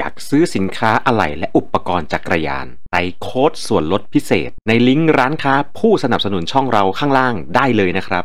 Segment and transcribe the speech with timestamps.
[0.00, 8.24] อยากซื้อสินค้าอะไหล่และอุปกรณ์จักรยานใส่โค้ดส่วนลดพิเศษ ในลิงก์ร้านค้าผู้สนับสนุนช่องเราข้างล่างได้เลยนะครับ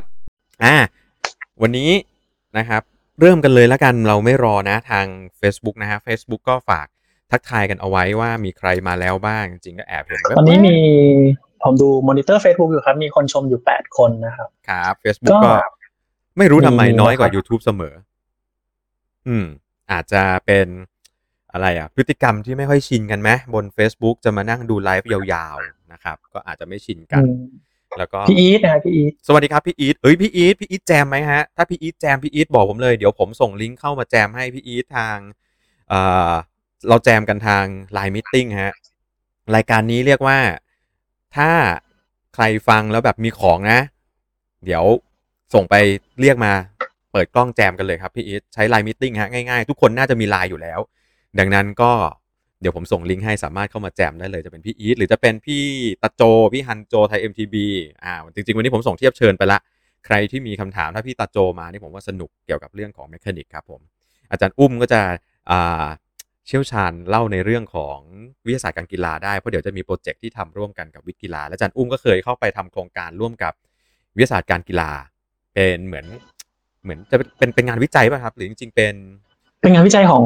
[0.63, 0.75] อ่า
[1.61, 1.91] วันนี้
[2.57, 2.81] นะครับ
[3.19, 5.05] เริ่มกันเลยแล้วกันเราไม่รอนะทาง
[5.41, 6.87] Facebook นะฮะ Facebook ก็ฝาก
[7.31, 10.77] ทักทายกันเอาไว้ว่ามีใครมาแล้วบ้างจริงๆก็แอบเห็นแว๊บๆตอนนี้มี
[11.63, 15.51] ผมดู monitor Facebook อยู่ครับ มีคนชมอยู่แปดคนนะครับ ครับ Facebook ก็ก็
[16.37, 17.93] ไม่รู้ทำไมมีน้อยกว่านะครับ YouTube เสมอ
[19.27, 19.45] อืม
[19.91, 20.67] อาจจะเป็น
[21.55, 27.45] อะไรอะพฤติกรรมที่ไม่ค่อยชินกันไหมบน Facebook จะมานั่งดูไลฟ์ยาวๆนะครับ ก็อาจจะไม่ชินกันอืม
[27.97, 35.17] แล้วก็พี่อีทนะครับพี่อีทสวัสดีครับพี่อีทเอ้ยพี่อีทพี่อีทแจมไหมฮะถ้าพี่อีทแจมพี่อีทบอกผมเลยเดี๋ยวผมส่งลิงก์เข้ามาแจมให้พี่อีททาง
[35.89, 36.31] เอ่อ
[36.89, 37.65] เราแจมกันทาง
[37.97, 38.73] Line Meeting ฮะ
[39.55, 40.37] รายการนี้เรียกว่า
[41.35, 41.51] ถ้า
[42.35, 43.79] ใครฟังแล้วแบบมีของนะ
[44.65, 44.83] เดี๋ยว
[45.53, 45.75] ส่งไป
[46.21, 46.53] เรียกมา
[47.11, 50.79] เปิดกล้องแจมกันเลยครับพี่อีทใช้ Line Meeting ฮะง่ายๆ ทุกคนน่าจะมีไลน์อยู่แล้ว
[51.39, 51.91] ดังนั้นก็
[52.61, 55.63] เดี๋ยวผมส่งลิงก์ให้สามารถเข้ามาแจมได้เลยจะเป็นพี่อีทหรือจะเป็นพี่
[56.03, 56.21] ตะโจ
[56.53, 57.55] พี่ฮันโจไทย MTB
[58.03, 59.59] อ่าจริง ๆ วันนี้ผมส่งเทียบเชิญไปละ
[60.05, 63.81] ใครที่มีคำถามถ้าพี่ตาโจมานี่ผมว่าสนุกเกี่ยวกับเรื่องของ mechanic ครับผม
[64.31, 65.01] อาจารย์อุ้มก็จะ
[65.51, 65.85] อ่า
[66.47, 67.99] เชี่ยวชาญเล่าในเรื่องของ
[68.45, 73.53] วิทยาศาสตร์การกีฬาได้เพราะเดี๋ยวจะมีโปรเจกต์ที่ทำร่วมกันกับวิทย์กีฬาและอาจารย์อุ้มก็เคยเข้าไปทำโครงการร่วมกับ
[74.15, 74.91] วิทยาศาสตร์การกีฬา
[75.53, 76.05] เป็นเหมือน
[76.83, 78.95] เหมือนจะเป็นเป็นงานวิจัยป่ะครับ หรือจริงๆเป็น
[79.65, 80.25] เป็นงานวิจัยของ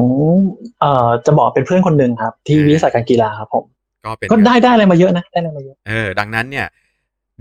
[0.79, 3.63] เอ่อจะบอกเป็นเพื่อนคนหนึ่งครับ ที่อ่าวิทยาศาสตร์การกีฬาครับผม
[4.05, 6.67] ก็เป็นก็ได้ได้อะไรมาเยอะนะ ได้อะไรมาเยอะเออดังนั้นเนี่ย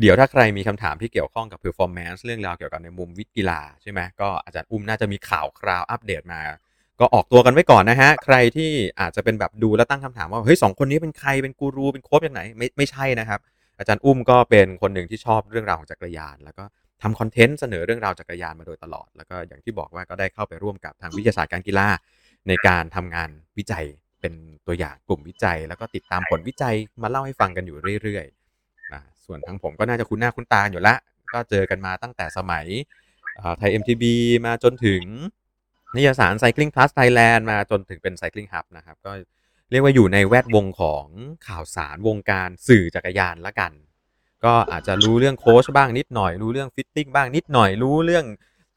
[0.00, 6.40] เดี๋ยวถ้าใครมีคำถามที่เกี่ยวข้องกับ performance เรื่องราวเกี่ยวกับในมุมวิทย์กีฬาใช่ไหมก็อาจารย์อุ้มน่าจะมีข่าวคราวอัปเดตมา
[7.00, 13.40] ก็ออกตัวกันไว้ก่อนนะฮะ ใครที่อาจจะเป็นแบบดูแล้วตั้งคำถามว่าเฮ้ยสองคนนี้เป็นใครเป็นกูรูเป็นโค้ชอย่างไหนไม่ไม่ใช่นะครับ
[13.78, 16.64] อาจารย์อุ้มก็เป็นคนหนึ่งที่ชอบเรื่องราวของจักรยานแล้วก็
[17.02, 21.88] ทำคอนเทนต์เสนอเรื่องราวจักรยานมาโดยตลอด แล้วก็อย่างที่บอกว่าก็ได้เข้าไปร่วมกับทางวิทยาศาสตร์การกีฬา
[22.48, 23.84] ในการทำงานวิจัย
[24.20, 24.34] เป็น
[24.66, 30.94] ตัวอย่างกลุ่มวิจัย แล้วก็ติดตามผลวิจัยมาเล่าให้ฟังกันอยู่เรื่อยๆนะส่วนทางผมก็น่าจะคุ้นหน้าคุ้นตาอยู่ละ
[31.32, 32.66] ก็เจอกันมาตั้งแต่สมัย
[33.58, 34.04] ไทย MTB
[34.46, 35.02] มาจนถึง
[35.96, 39.12] นิยสาร Cycling Plus Thailand มาจนถึงเป็น Cycling Hub นะครับ ก็
[39.70, 41.06] เรียกว่าอยู่ในแวดวงของ
[41.46, 43.72] ข่าวสารวงการสื่อจักรยานละกัน
[44.44, 48.24] ก็อาจจะรู้เรื่องโค้ชบ้างนิดหน่อย รู้เรื่อง fitting บ้างนิดหน่อย รู้เรื่อง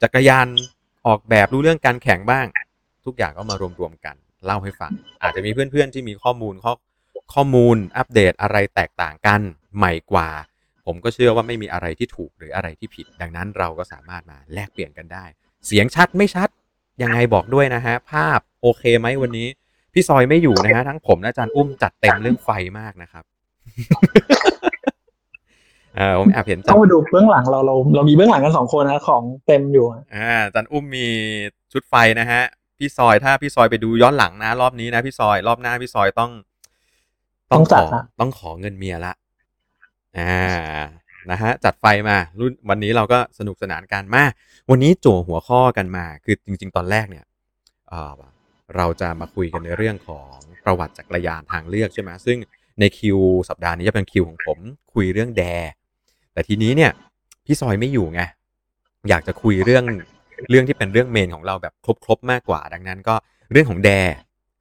[0.02, 0.46] จักรยาน
[1.06, 2.46] ออกแบบรู้เรื่องการแข่งบ้าง
[3.04, 4.92] ทุกอย่างก็มารวมๆกัน เล่าให้ฟัง
[5.22, 6.72] อาจจะมีเพื่อนๆที่มีข้อมูลข้อ
[7.34, 9.40] ข้อมูลอัปเดตอะไรแตกต่างกัน
[9.76, 10.28] ใหม่กว่า
[10.86, 15.24] ผมก็เชื่อว่าไม่มีอะไรที่ถูกหรืออะไรที่ผิด ดังนั้นเราก็สามารถมาแลกเปลี่ยนกันได้
[15.66, 16.48] เสียงชัดไม่ชัด
[17.02, 19.48] ยังไงบอกด้วยนะฮะ ภาพโอเคไหมวันนี้
[19.92, 23.24] พี่ซอยไม่อยู่นะฮะทั้งผมและอาจารย์อุ้มจัดเต็มเรื่องไฟมากนะครับ
[25.96, 31.06] เออผมแอบเห็นจัต้ดองมาดูเบื้องหลังเราเราเรามีเบื้องหลังกันสองคนนะของเต็มอยู่อ่าอาจารย์อุ้มมี
[31.72, 32.42] ชุดไฟนะฮะ
[32.78, 36.30] พี่ซอยถ้าพี่ซอยไปดูย้อนหลังนะ รอบนี้นะพี่ซอยรอบหน้าพี่ซอยต้อง
[37.52, 39.14] ต้องจัดขอละต้องขอเงินเมียละ
[40.18, 40.82] อ่า
[41.30, 44.24] นะฮะจัดไฟมารุ่นวันนี้เราก็สนุกสนานกันมา
[44.70, 47.24] วันนี้จั่วหัวข้อกันมา คือจริง ๆ ตอนแรกเนี่ย
[47.88, 48.20] เอ่อ
[48.76, 52.38] เราจะมาคุยกันในเรื่องของประวัติจักรยานทางเลือกใช่ไหมซึ่ง
[52.80, 54.58] ในคิวสัปดาห์นี้จะเป็นคิวของผม
[54.92, 55.42] คุยเรื่องแด
[56.32, 56.90] แต่ทีนี้เนี่ย
[57.44, 58.22] พี่ซอยไม่อยู่ไง
[59.08, 59.84] อยากจะคุยเรื่อง
[60.50, 63.14] เรื่องที่เป็นเรื่อง main ของเราแบบครบๆมากกว่า ดังนั้นก็
[63.52, 63.90] เรื่องของแด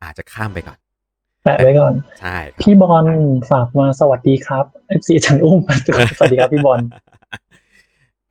[0.04, 0.78] อาจจะข้ามไปก่อน
[1.44, 3.06] แปะไว้ก่อนใช่ครับพี่บอล
[3.52, 5.60] ฝากมาสวัสดีครับ FC จันอุ้ม
[6.18, 6.80] สวัสดีครับพี่บอล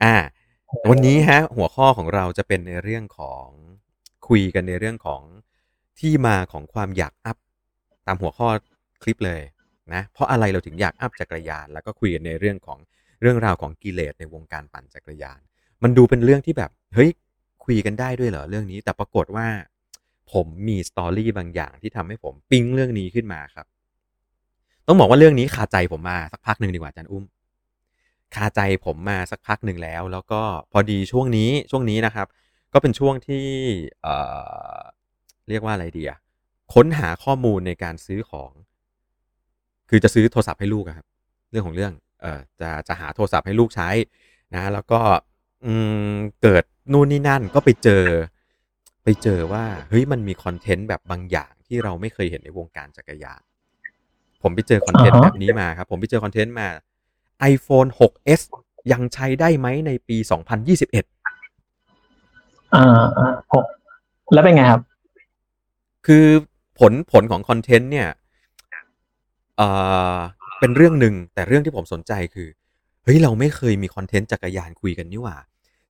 [0.05, 0.17] อ่า
[0.91, 3.47] วันนี้ฮะ หัวข้อของเราจะเป็นในเรื่องของ
[4.29, 5.23] คุยกันในเรื่องของ
[6.00, 7.37] ที่มาของความอยากอัพ
[8.06, 8.49] ตามหัวข้อ
[9.03, 9.43] คลิปเลย
[9.95, 12.79] นะ เพราะอะไรเราถึงอยากอัพจักรยาน แล้วก็คุยกันในเรื่องของ
[13.20, 15.41] เรื่องราวของกิเลสในวงการปั่นจักรยาน
[15.82, 17.10] มันดูเป็นเรื่องที่แบบเฮ้ย
[17.64, 19.47] คุยกันได้ด้วยเหรอเรื่องนี้ แต่ปรากฏว่า
[20.32, 23.66] ผมมีสตอรี่บางอย่างที่ทำให้ผมปิ๊งเรื่องนี้ขึ้นมาครับ
[24.86, 27.25] ต้องบอกว่าเรื่องนี้คาใจผมมาสักพักหนึ่งดีกว่าอาจารย์อุ้ม
[28.34, 30.40] คาใจผมมาสักพักหนึ่งแล้ว แล้วก็
[30.73, 32.26] พอดีช่วงนี้ช่วงนี้นะครับ
[32.73, 33.46] ก็เป็นช่วงที่
[34.02, 36.19] เเรียกว่าอะไรดีอะ
[36.75, 38.52] ค้นหาข้อมูลในการซื้อของ
[39.88, 41.06] คือจะซื้อโทรศัพท์ให้ลูกครับ
[41.50, 41.93] เรื่องของเรื่อง
[42.61, 43.88] จะจะหาโทรศัพท์ให้ลูกใช้
[44.55, 45.00] นะแล้วก็
[45.64, 45.72] อื
[46.12, 48.05] มเกิดนู่นนี่นั่นก็ไปเจอ
[49.05, 53.43] ไปเจอว่าเฮ้ยมันมีคอนเทนต์แบบบางอย่างที่เราไม่เคยเห็นในวงการจักรยาน
[54.43, 56.69] ผมไปเจอคอนเทนต์อ่าฮะแบบนี้มาครับ ผมไปเจอคอนเทนต์มา
[57.52, 58.40] iPhone 6s
[58.93, 60.34] ยังใช้ได้ไหมในปี 2021
[62.75, 62.84] อ่า
[63.19, 63.64] อ่าหก
[64.32, 64.82] แล้วเป็นไงครับ
[66.06, 66.26] คือ
[66.78, 68.08] ผลผลของคอนเทนต์เนี่ย
[70.61, 72.49] เอ่อเป็นเรื่องหนึ่งแต่เรื่องที่ผมสนใจคือ
[73.05, 75.37] เฮ้ย เราไม่เคยมีคอนเทนต์จักรยานคุยกันนี่หว่า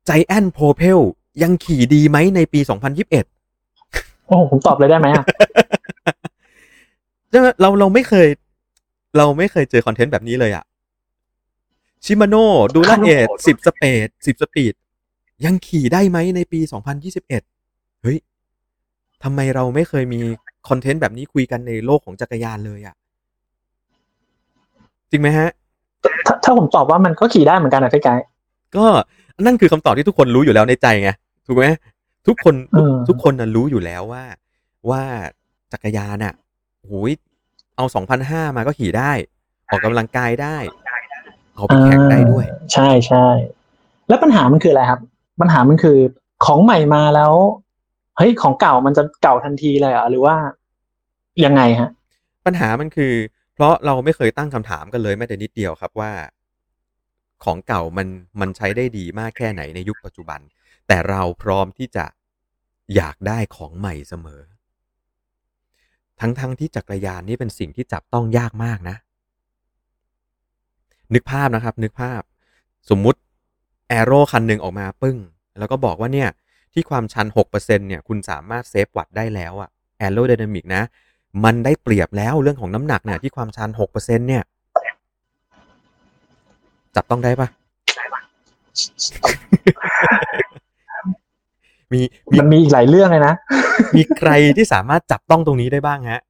[0.08, 0.98] Giant Propel
[1.42, 2.60] ยังขี่ดีไหมในปี
[3.44, 5.24] 2021 โอ้ผมตอบเลยได้ไหมอะ
[7.30, 8.28] ใช่ไหมเราเราไม่เคย
[9.16, 10.64] เราไม่เคยเจอคอนเทนต์แบบนี้เลยอะ
[12.04, 14.74] ชิมาโน่ดูลันเอทสิบสเปดสิบสปีด
[15.44, 17.42] ยังขี่ได้ไหมในปีสองพันยี่สิบเอ็ด
[18.02, 18.18] เฮ้ย
[19.22, 20.20] ทำไมเราไม่เคยมี
[20.68, 22.94] คอนเทนต์แบบนี้คุยกันในโลกของจักรยานเลยอะ
[25.10, 25.48] จริงไหมฮะ
[26.26, 28.24] ถ้าถ้าผมตอบว่ามันก็ขี่ได้เหมือนกันนะพี่ไกด์
[28.76, 28.86] ก็
[29.46, 31.10] นั่นคือคำตอบที่ทุกคนรู้อยู่แล้วในใจไง
[31.46, 31.64] ถูกไหม
[32.26, 34.24] ทุกคนทุกอืมทุกคนน่ะรู้อยู่แล้วว่า
[34.90, 35.02] ว่า
[35.72, 36.34] จักรยานอะ
[36.80, 37.10] โหย
[37.76, 39.12] เอาสองพันห้ามาก็ขี่ได้
[39.70, 40.56] ออกกำลังกายได้
[41.54, 43.26] เอาไปแข่งได้ด้วยอ่าใช่ใช่
[44.08, 45.00] แล้วปัญหามันคืออะไรครับ
[45.40, 45.98] ปัญหามันคือ
[46.44, 47.32] ของใหม่มาแล้ว
[48.16, 50.36] เฮ้ยของเก่ามันจะเก่าทันทีเลยเหรอหรือว่า
[51.44, 51.90] ยังไงฮะ
[52.46, 53.12] ปัญหามันคือ
[53.60, 56.12] เพราะเราไม่เคยตั้งคำถามกันเลยแม้แต่นิดเดียวครับว่า
[57.44, 58.08] ของเก่ามัน
[58.40, 60.40] มันใช้ได้ดีมากแค่ไหนในยุคปัจจุบัน
[60.88, 62.04] แต่เราพร้อมที่จะ
[62.94, 64.42] อยากได้ของใหม่เสมอ
[66.20, 68.96] ทั้งๆทที่จักรยานนี่เป็นสิ่งที่จับต้องยากมากนะ
[71.14, 72.22] นึกภาพนะครับ นึกภาพ
[72.90, 73.18] สมมุติ
[73.88, 75.18] แอโร่คันหนึ่งออกมาปึ้ง
[75.58, 76.28] แล้วก็บอกว่าเนี่ย
[76.72, 80.82] ที่ความชัน 6%เนี่ย คุณสามารถเซฟวัตต์ได้แล้วอะแอโร d y นามิกนะ
[81.44, 83.94] มันได้เปรียบแล้วเรื่องของน้ำหนักเนี่ยที่ความชัน6%
[84.28, 84.42] เนี่ย
[86.96, 87.48] จับต้องได้ปะ
[91.92, 92.00] มี
[92.32, 93.34] มีมันมีอีกหลายเรื่องเลยนะ
[93.96, 96.20] มีใครที่สามารถจับต้องตรงนี้ได้บ้างฮะ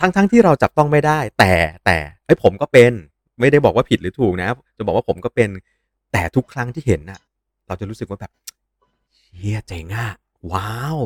[0.00, 1.52] ทั้งทั้งที่เราจับต้องไม่ได้ แต่
[1.84, 1.96] แต่
[2.26, 2.92] ไอ้ยผมก็เป็น
[3.40, 5.48] ไม่ได้บอกว่าผิดหรือถูกนะ จะบอกว่าผมก็เป็น
[6.12, 7.20] แต่ทุกครั้งที่เห็นน่ะ
[7.66, 8.32] เราจะรู้สึกว่าแบบ
[9.36, 10.08] เฮียเจ๋งอะ
[10.52, 10.96] ว้าว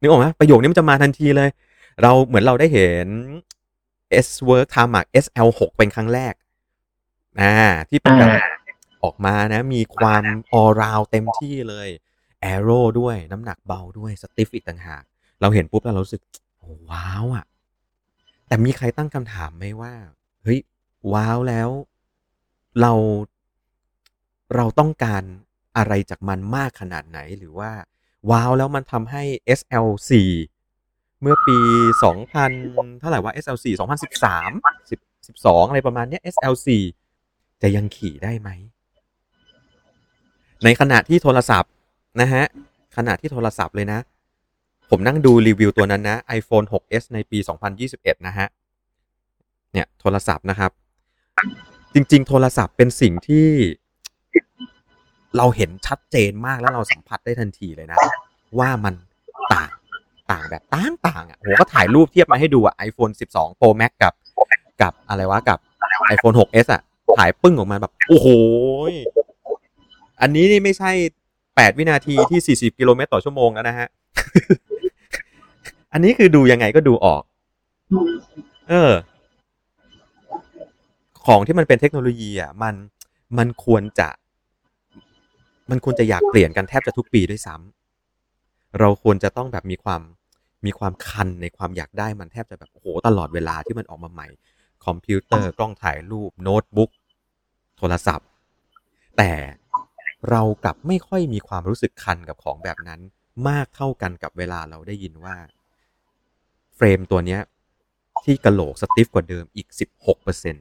[0.00, 1.48] นึกออกไหมประโยคนี้มันจะมาทันทีเลย
[2.02, 3.08] เราเหมือนเราได้เห็น
[4.26, 6.34] S Work t a m a c SL6 เป็นครั้งแรก
[7.40, 7.54] อ่า
[7.88, 8.60] ที่เป็นแบบอ่า
[9.04, 11.88] ออกมานะ มีความออราวเต็มที่เลย
[12.40, 15.02] แอโร่ด้วยน้ำหนักเบาด้วยสติฟอีกต่างหาก
[15.40, 16.22] เราเห็นปุ๊บแล้วเรารู้สึก
[16.58, 17.44] โอ้ว้าวอะ
[18.46, 19.92] แต่มีใครตั้งคำถามไหมว่า
[20.42, 20.60] เฮ้ย
[21.12, 21.68] ว้าวแล้ว
[22.80, 22.92] เรา
[24.56, 25.22] เราต้องการ
[25.76, 27.70] อะไรจากมันมากขนาดไหนหรือว่า
[28.30, 29.22] ว้าวแล้วมันทำให้
[29.58, 30.10] SL4
[31.20, 31.58] เมื่อปี
[32.28, 36.68] 2000 เท่าไหร่ว่า SL4 2013 10 12 อะไรประมาณเนี้ย SL4
[37.62, 38.48] จะยังขี่ได้ไหม
[40.64, 41.72] ในขณะที่โทรศัพท์
[42.20, 42.44] นะฮะ
[42.96, 44.00] ขณะที่โทรศัพท์เลยนะ
[44.90, 47.38] ผมนั่งดูรีวิวตัวนั้นนะ iPhone 6s ในปี
[47.82, 48.46] 2021 นะฮะ
[49.72, 50.70] เนี่ย โทรศัพท์นะครับ
[51.94, 53.46] จริง ๆ โทรศัพท์เป็นสิ่งที่
[55.36, 57.98] เราเห็นชัดเจนมากแล้วเราสัมผัสได้ทันทีเลยนะ
[58.58, 58.94] ว่ามัน
[60.32, 64.12] ต่างแบบต่างต่างๆอะโหก็ถ่ายรูปเทียบมาให้ดูอะ iPhone 12 Pro Max กับ
[64.82, 65.58] กับอะไรวะกับ
[66.14, 66.82] iPhone 6s อะ
[67.18, 68.26] ถ่ายปึ้งออกมาแบบ โอ้โห
[70.20, 70.90] อันนี้นี่ไม่ใช่
[71.36, 73.88] 8 วินาทีที่ 40 กิโลเมตรต่อชั่วโมงแล้วนะฮะ
[75.92, 77.22] อันนี้คือดูยังไงก็ดูออก
[78.70, 78.92] เออ
[81.26, 82.74] ของที่มันเป็นเทคโนโลยีอะ มัน
[83.38, 84.08] มันควรจะ
[85.70, 90.00] มันควรจะอยากเปลี่ยนกันแทบจะทุกปีด้วยซ้ำเราควรจะต้องแบบมีความ
[90.66, 94.28] มีความคันในความอยากได้มันแทบจะแบบโอ้โหตลอดเวลาที่มันออกมาใหม่
[94.86, 96.90] คอมพิวเตอร์กล้องถ่ายรูปโน้ตบุ๊ก
[97.78, 98.28] โทรศัพท์
[99.16, 99.32] แต่
[100.30, 103.00] เรากลับไม่ค่อยมีความรู้สึกคันกับของแบบนั้น
[103.48, 105.36] มากเท่ากันกับเวลาเราได้ยินว่า
[106.76, 107.40] เฟรมตัวเนี้ย
[108.24, 110.56] ที่กระโหลกสติฟกว่าเดิมอีก16เปอร์เซ็น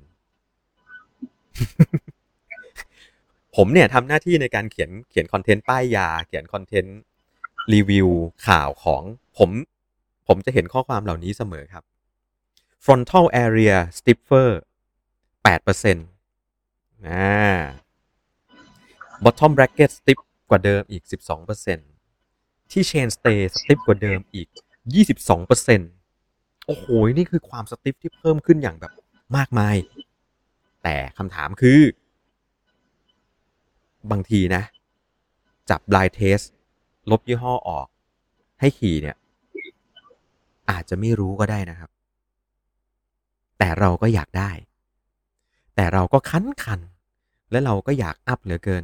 [3.56, 6.98] ผมเนี่ยทำหน้าที่ในการเขียนเขียนคอนเทนต์ป้ายยา เขียนคอนเทนต์
[7.74, 8.10] รีวิว
[8.48, 9.02] ข่าวของ
[9.38, 9.50] ผม
[10.32, 11.84] ผมจะเห็นข้อความเหล่านี้เสมอครับ
[12.86, 14.50] frontal area stiffer
[15.46, 17.56] 8%อ่า
[19.24, 20.20] bottom bracket stiff
[20.50, 21.04] กว่าเดิมอีก
[21.88, 24.48] 12%ที่ chain stay stiff กว่าเดิมอีก
[25.18, 26.86] 22%โอ้โห
[27.18, 28.94] นี่คือความสติฟที่เพิ่มขึ้นอย่างแบบ
[29.38, 29.76] มากมาย
[30.84, 31.80] แต่คำถามคือ
[34.12, 34.64] บางทีนะ
[35.70, 36.46] จับ blind test
[37.10, 37.88] ลบยี่ห้อออก
[38.60, 39.16] ให้ขี่เนี่ย
[40.70, 41.90] อาจจะไม่รู้ก็ได้นะครับ
[43.60, 44.52] แต่เราก็อยากได้
[45.76, 48.84] แต่เราก็คันคันๆและเราก็อยากอัพเหลือเกิน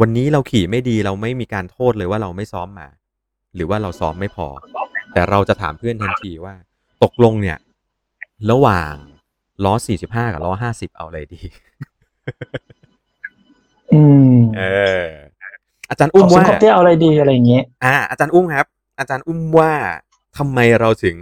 [0.00, 2.88] วันนี้เราขี่ไม่ดีเราไม่มีการโทษเลยว่าเราไม่ซ้อมมา
[3.54, 4.46] หรือว่าเราซ้อมไม่พอ
[5.12, 6.54] แต่เราจะถามเพื่อนทันทีว่า
[7.02, 7.58] ตกลงเนี่ย
[8.50, 8.94] ระหว่าง
[9.64, 11.40] ล้อ45กับล้อ50เอาอะไรดี
[13.94, 14.02] อื
[14.34, 14.62] ม เอ
[15.04, 15.06] อ
[15.88, 18.66] อาจารย์อุ้มขอว่าซื้อคอปเตี้ยเอาอะไรดีอะไรอย่างเงี้ย อ่า อาจารย์อุ้มครับ
[18.98, 19.72] อาจารย์อุ้มว่า
[20.36, 21.16] ทำไมเราถึง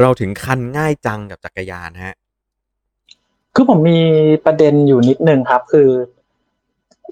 [0.00, 2.14] เราถึงคันง่ายจังกับจักรยานฮะ
[3.54, 4.00] คือผมมี
[4.44, 5.88] ประเด็นอยู่นิดนึงครับ คือ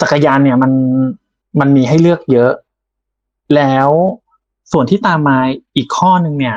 [0.01, 0.73] จักรยานเนี่ยมัน
[1.61, 2.53] มันมีให้เลือกเยอะ
[3.57, 3.89] แล้ว
[4.73, 5.39] ส่วนที่ตามมา
[5.77, 6.57] อีกข้อหนึ่งเนี่ย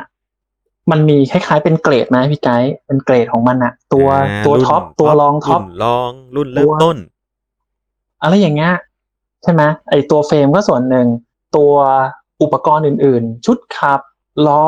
[0.90, 6.96] มันมีคล้าย ๆ เป็นเกรดไหมพี่ไกด์เป็นเกรดของมันอะตัวอ่าตัวรุ่นท็อปตัวรองท็อปรุ่นรองรุ่นเริ่มตัวต้น
[8.22, 8.72] อะไรอย่างเงี้ย
[9.42, 11.06] ใช่ไหมไอตัวเฟรมก็ส่วนหนึ่ง
[11.56, 11.72] ตัว
[12.42, 14.00] อุปกรณ์อื่น ๆ ชุดขับ
[14.48, 14.64] ล้อ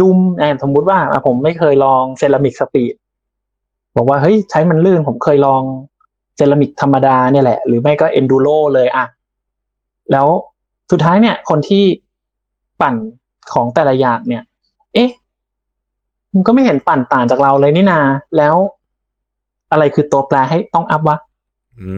[0.00, 2.94] ดุมแอนสมมุติว่าอะผมไม่เคยลอง CeramicSpeed
[3.96, 5.62] บอกว่าเฮ้ยใช้มันลื่นผมเคยลอง
[6.36, 9.04] เซรามิกธรรมดาเนี่ยแหละ หรือไม่ก็ Enduro เลยอะ
[10.12, 10.26] แล้ว
[10.90, 11.84] สุดท้ายเนี่ย คนที่
[12.80, 12.94] ปั่น
[13.52, 14.42] ของแต่ละอย่างเนี่ย
[14.94, 15.10] เอ๊ะ
[16.34, 18.00] มันก็ไม่เห็นปั่นต่างจากเราเลยนี่นา
[18.36, 18.56] แล้ว
[19.72, 21.16] อะไรคือตัวแปรให้ต้องอัพวะ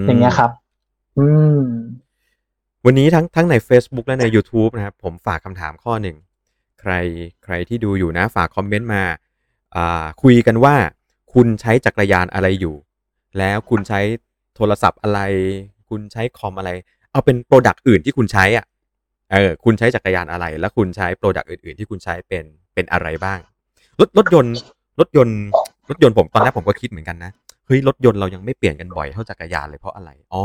[0.01, 0.51] มอย่างเงี้ยครับ
[1.19, 1.27] อื
[1.59, 1.61] ม
[2.85, 6.17] วันนี้ทั้งทั้งใน Facebook และใน YouTube นะครับ ผมฝากคำถามข้อหนึ่ง
[6.85, 6.95] ใคร
[7.45, 9.03] ใครที่ดูอยู่นะฝากคอมเมนต์มา
[10.23, 10.75] คุยกันว่า
[11.35, 12.75] คุณใช้จักรยานอะไรอยู่
[13.39, 14.01] แล้วคุณใช้
[14.57, 15.21] โทรศัพท์อะไร
[15.89, 16.71] คุณใช้คอมอะไร
[17.11, 18.67] เอาเป็น product อื่นที่คุณใช้อะ
[19.33, 23.39] เออคุณใช้จักรยานอะไร แล้วคุณใช้ product อื่น ๆ ที่คุณใช้เป็นเป็นอะไรบ้าง
[24.01, 24.55] รถรถยนต์
[25.01, 25.39] รถยนต์
[25.91, 27.31] รถยนต์ผมตอนแรกผมก็คิดเหมือนกันนะ
[27.67, 30.45] เฮ้ยรถยนต์เรายังไม่เปลี่ยนกันบ่อยเท่าจักรยานเลยเพราะอะไรอ๋อ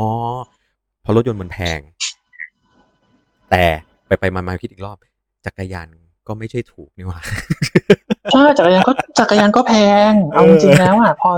[1.02, 1.80] เพราะรถยนต์มันแพง
[3.50, 3.64] แต่
[4.08, 4.98] ไปไปมามาคิดอีกรอบ
[5.46, 5.88] จักรยาน
[6.30, 7.20] ก็ไม่ใช่ถูกนี่หว่า
[8.32, 9.74] ใช่จักรยานก็จักรยานก็แพ
[10.10, 11.30] ง เอาจริงๆแล้วอะพอ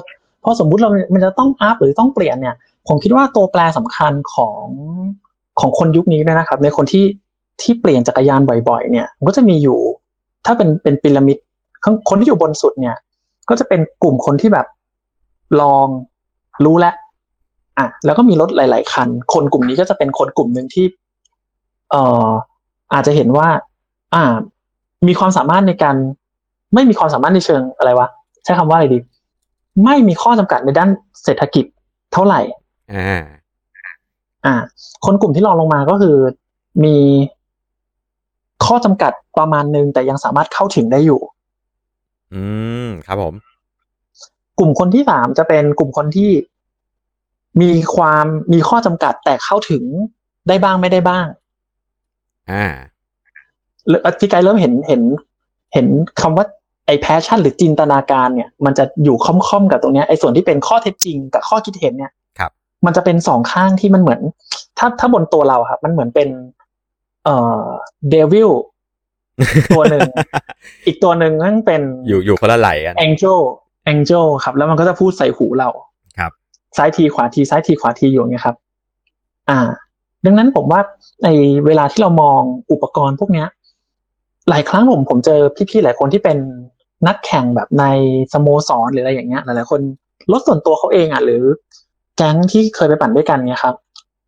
[0.43, 2.55] พอสมมุติเรามันจะต้องอัพหรือต้องเปลี่ยนเนี่ย
[2.88, 4.65] ผมคิดว่าตัวแปรสำคัญของ
[5.60, 7.05] ของคนยุคนี้เนยนะครับ ในคนที่
[7.62, 9.79] ที่เปลี่ยนจักรยานบ่อยๆ เนี่ยมันก็จะมีอยู่
[10.45, 11.38] ถ้าเป็นเป็นพีระมิด
[11.83, 12.95] ข้างคนที่อยู่บนสุดเนี่ย
[13.50, 14.67] ก็จะเป็นกลุ่มคนที่แบบ
[15.62, 15.88] ลอง
[16.65, 16.95] รู้แล้ว
[17.77, 20.86] อะแล้วก็มีรถหลาย ๆ คัน คนกลุ่มนี้ก็จะเป็นคนกลุ่มหนึ่งที่
[21.91, 22.29] เอ่อ
[22.93, 23.48] อาจจะเห็นว่า
[24.13, 24.24] อ่า
[25.08, 25.96] มีความสามารถในการ
[26.74, 28.08] ไม่มีความสามารถในเชิงอะไรวะ
[28.43, 29.00] ใช้คำว่าอะไรดี
[29.86, 30.89] ไม่มีข้อจำกัดในด้าน
[31.24, 31.65] เศรษฐกิจ
[32.13, 32.41] เท่าไหร่
[32.93, 33.24] อ่า
[34.46, 34.55] อ่า
[35.05, 36.15] คนกลุ่มที่รองลงมาก็คือ
[36.84, 36.98] มี
[38.65, 41.22] ข้อจำกัดประมาณหนึ่งแต่ยังสามารถเข้าถึงได้อยู่
[42.34, 42.43] อื
[42.86, 43.36] มครับผม
[44.60, 46.31] กลุ่มคนที่สามจะเป็นกลุ่มคนที่
[47.62, 49.84] มีความมีข้อจำกัดแต่เข้าถึง
[50.48, 51.25] ได้บ้างไม่ได้บ้าง
[52.51, 52.90] อ่าเริ่ม
[54.19, 55.01] พี่ไกด์เริ่มเห็นเห็น
[55.73, 55.88] เห็น
[56.21, 56.45] คำว่า
[56.88, 62.51] ไอ้แพชชั่นหรือจินตนาการเนี่ย มันจะอยู่ค่อมๆกับตรงเนี้ยไอ้ส่วนที่เป็นข้อเท็จจริงกับข้อคิดเห็นเนี่ยครับ
[62.85, 64.21] มันจะเป็นสองข้างที่มันเหมือน
[64.77, 66.29] ถ้าถ้าบนตัวเราครับมันเหมือนเป็น
[67.23, 67.63] เอ่อ
[68.09, 68.51] เดวิล
[69.75, 70.01] ตัวหนึ่ง
[70.85, 73.39] อีกตัวหนึ่งนั่นเป็นอยู่อยู่คนละไหลกันแองเจล
[73.85, 75.69] แองเจลครับ แล้วมันก็จะพูดใส่หูเรา
[76.19, 76.31] ครับ
[76.77, 78.55] ซ้ายทีขวาทีซ้ายทีขวาทีอยู่อย่างเงี้ยครับ
[79.50, 79.59] อ่า
[80.25, 80.81] ดังนั้นผมว่า
[81.23, 81.29] ใน
[81.65, 83.47] เวลาที่เรามองอุปกรณ์พวกเนี้ย
[84.50, 86.38] หลายครั้งผมผมเจอพี่ๆหลายคนที่เป็น
[87.07, 87.86] นักแข่งแบบใน
[88.33, 89.81] สโมสรหรืออะไรอย่างเงี้ยหลายๆคน
[90.31, 91.43] รถส่วนตัวเขาเองอะหรือ
[92.17, 93.75] แก๊งที่เคยไปปั่นด้วยกันเนี่ยครับ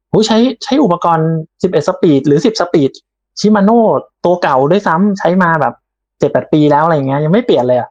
[0.10, 1.30] โอ้ยใช้ใช้อุปกรณ์
[1.62, 2.92] 11 สปีดหรือ 10 สปีด
[3.40, 3.82] Shimano
[4.26, 5.74] ตัวเก่าด้วยซ้ำใช้มาแบบ
[6.20, 7.90] เจ็ดแปดปีแล้วอะไรอย่างเงี้ยยังไม่เปลี่ยนเลยอะ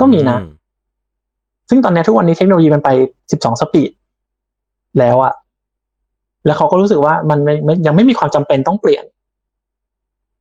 [0.00, 0.46] ก็มีนะอื
[1.68, 2.88] ซึ่งตอนเนี้ยทุกวันนี้เทคโนโลยีมันไป
[3.30, 3.90] 12สปีด
[4.98, 5.32] แล้วอะ
[6.46, 9.04] แล้วเขาก็รู้สึกว่ามันไม่ไม่ยังไม่มีความจำเป็นต้องเปลี่ยน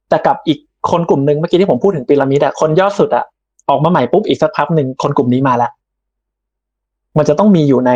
[0.10, 0.60] แต่กับอีก
[0.92, 3.26] คนกลุ่มหนึ่งเมื่อกี้ที่ผมพูดถึงพีระมิดอะคนยอดสุดอะ
[3.70, 5.70] ออกมาใหม่ปุ๊บอีกสักพักหนึ่งคนกลุ่มนี้มาละ
[7.18, 7.92] มันจะต้องมีอยู่ใน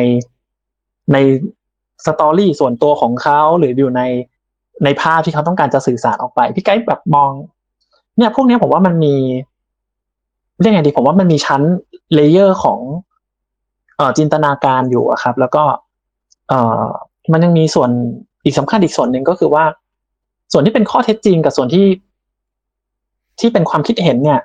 [1.13, 1.17] ใน
[2.05, 4.01] story ส่วนตัวของเขาหรืออยู่ใน
[4.83, 7.31] ในภาพที่เขาต้องการจะสื่อสารออกไป พี่ไกด์แบบมอง
[8.17, 9.15] เนี่ย พวกนี้ผมว่ามันมี
[10.59, 11.61] เรียกไงดีผมว่ามันมีชั้น
[12.13, 12.79] layer ของ
[13.97, 15.63] เอ่อจินตนาการอยู่อะครับ แล้วก็
[16.49, 16.83] เอ่อ
[17.31, 17.89] มันยังมีส่วน
[18.45, 19.63] อีกสำคัญอีกส่วนหนึ่งก็คือว่า
[20.53, 21.85] ส่วนที่เป็นข้อเท็จจริงกับส่วนที่
[23.39, 24.39] ที่เป็นความคิดเห็นเนี่ย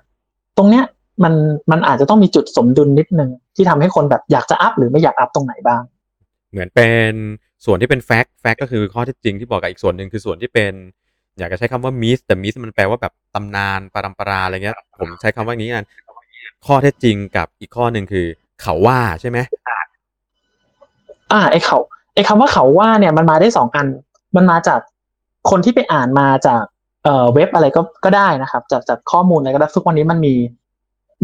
[0.56, 0.84] ตรงเนี้ย
[1.24, 1.34] มัน
[1.70, 5.82] มันอาจจะต้องมีจุดสมดุลนิดนึง ที่ทำให้คนแบบอยากจะอัพหรือไม่อยากอัพตรงไหนบ้าง
[6.50, 7.12] เหมือนเป็น
[7.64, 10.72] ส่วนที่เป็น fact fact ก็คือข้อเท็จจริงที่บอกกับอีกส่วนหนึ่งคือส่วนที่เป็น
[11.38, 15.86] อยากจะใช้คำว่า myth แต่ myth มันแปลว่าแบบตำนานปรำปราอะไรเงี้ย ผมใช้คำว่านี้กัน
[16.66, 18.26] ข้อเท็จจริงกับอีกข้อหนึ่งคือ
[18.62, 19.38] เขาว่าใช่ไหม
[21.32, 21.78] อ่าไอเขา
[22.14, 23.86] ไอคำว่าเขาว่าเนี่ยมันมาได้สองอัน
[24.36, 24.80] มันมาจาก
[25.50, 26.64] คนที่ไปอ่านมาจาก
[27.04, 30.34] เอ่อเว็บอะไรก็ก็ได้นะครับ จากจากข้อมูลอะไรก็ได้ทุกวันนี้มันมี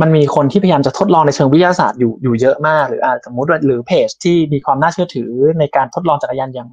[0.00, 6.69] มันมีคนที่พยายามจะทดลองในเชิงวิทยาศาสตร์อยู่อยู่เยอะมาก หรืออาจสมมติว่าหรือเพจที่มีความน่าเชื่อถือในการทดลองจักรยานอย่าง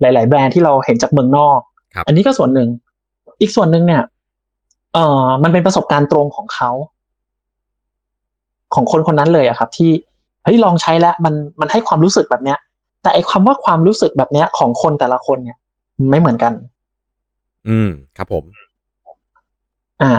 [0.00, 1.58] หลาย ๆ แบรนด์ที่เราเห็นจากเมืองนอก
[1.94, 2.68] ครับอันนี้ก็ส่วนหนึ่ง
[3.40, 4.02] อีกส่วนหนึ่งเนี่ย
[4.94, 6.70] เอ่อมันเป็นประสบการณ์ตรงของเขา
[8.74, 9.90] ของคนคนนั้นเลยอะครับ ที่
[10.44, 12.58] เฮ้ยลองใช้แล้วมันมันให้ความรู้สึกแบบเนี้ย
[13.02, 15.58] แต่ไอความว่าความรู้สึกแบบเนี้ยของคนแต่ละคนเนี่ย
[16.10, 16.52] ไม่เหมือนกัน
[17.68, 18.44] อืม ครับผม
[20.02, 20.12] อ่า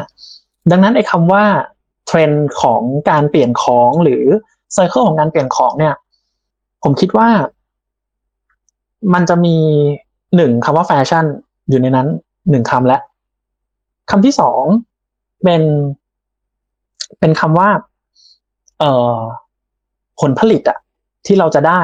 [0.72, 1.44] ดังนั้นไอ้คำว่า
[2.08, 4.24] เทรนด์ของการเปลี่ยนของหรือ
[4.74, 5.96] ไซเคิลของการเปลี่ยนของเนี่ย
[6.84, 7.30] ผมคิดว่า
[9.14, 9.58] มันจะมี
[10.36, 11.26] หนึ่งคำว่าแฟชั่น
[11.70, 12.08] อยู่ในนั้น
[12.50, 13.00] หนึ่งคำและ
[14.10, 14.64] คำที่สอง
[15.44, 15.64] เป็น
[17.20, 17.70] เป็นคำว่า
[18.80, 19.18] เอ่อ
[20.22, 20.80] ผลผลิตอะ
[21.26, 21.82] ที่เราจะได้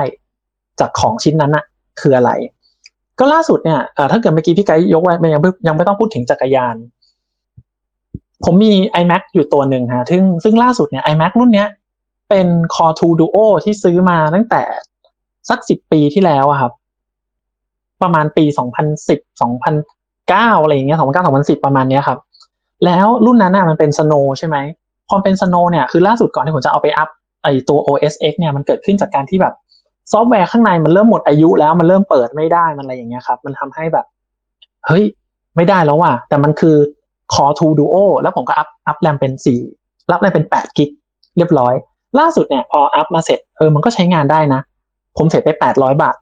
[0.80, 1.66] จากของชิ้นนั้นอะ
[2.00, 2.32] คืออะไร
[3.20, 3.80] ก็ล่าสุดเนี่ย
[4.12, 6.76] ถ้าเกิดเมื่อกี้พี่ไกด์ยกไว้ยังยังไม่ต้องพูดถึงจักรยาน
[8.46, 11.68] ผมมี iMac อยู่ตัวหนึ่งฮะซึ่งซึ่งล่าสุดเนี่ย iMac รุ่นเนี้ย
[12.30, 14.62] เป็น Core 2 Duo ที่ซื้อมาตั้งแต่
[15.50, 16.72] สักสิบปีที่แล้วอะครับ
[18.02, 19.76] ประมาณปีสองพันสิบสองพัน
[20.30, 22.20] เก้าอะไรอย่างเงี้ยสองพันเก้าสองพันสิบประมาณเนี้ยครับ
[22.86, 24.58] แล้วรุ่นนั้นน่ะมันเป็น Snow ใช่ไหม
[25.10, 27.10] พอเป็น Snow เนี่ยคือล่าสุดก่อนที่ผมจะเอาไปอัพ
[27.44, 29.54] ไอตัว OS X เนี่ยมันเกิดขึ้นจากการที่แบบ
[30.12, 34.06] ซอฟต์แวร์ข้างในมันเริ่มหมดอายุแล้วมันเริ่มเปิดไม่ได้มันอะไรอย่างเงี้ยครับ มันทำให้แบบ
[34.88, 35.04] เฮ้ย
[35.56, 36.78] ไม่ได้แล้วว่ะ แต่มันคือ
[37.34, 39.60] Core 2 Duo แล้วผมก็อัพอัพแรมเป็นสี่
[40.12, 40.90] รับแรมเป็นแปด gig
[41.38, 41.74] เรียบร้อย
[42.20, 44.62] ล่าสุดเนี่ยพออัพมาเสร็จเออมันก็ใช้งานได้นะ
[45.18, 46.16] ผมเสร็จไปแปดร้อยบาท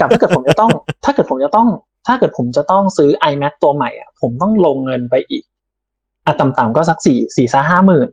[0.00, 0.70] กับถ้าเกิดผมจะต้อง
[1.04, 1.68] ถ้าเกิดผมจะต้อง
[2.06, 5.44] ถ้าเกิดผมจะต้องซื้อ iMac ตัวใหม่อะผมต้องลงเงินไปอีก
[6.26, 8.08] อะต่ำๆก็สักสี่สี่ซะห้าหมื่น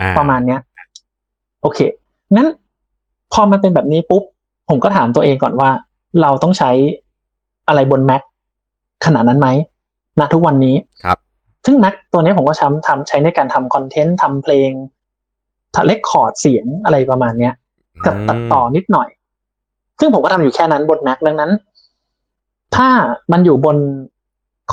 [0.00, 0.60] อ่าประมาณเนี้ย
[1.62, 1.78] โอเค
[2.34, 2.48] งั้น
[3.32, 4.22] พอมันเป็นแบบนี้ปุ๊บ
[4.68, 5.70] ผมก็ถามตัวเองก่อนว่า
[6.22, 6.70] เราต้องใช้
[7.68, 8.22] อะไรบน Mac
[9.04, 9.48] ขนาดนั้นไหม
[10.20, 11.18] ณทุกวันนี้ครับ
[11.64, 14.70] ซึ่ง Mac ตัวนี้ผมก็ใช้ทำใช้ในการทำคอนเทนต์ทำเพลง
[15.74, 17.54] ทำเลคคอร์ดเสียงอะไรประมาณเนี้ย
[18.06, 19.08] กับตัดต่อนิดหน่อย
[20.00, 21.50] ซึ่งผมก็ทำอยู่แค่นั้นบน Mac ดังนั้น
[22.76, 22.88] ถ้า
[23.32, 23.76] มันอยู่บน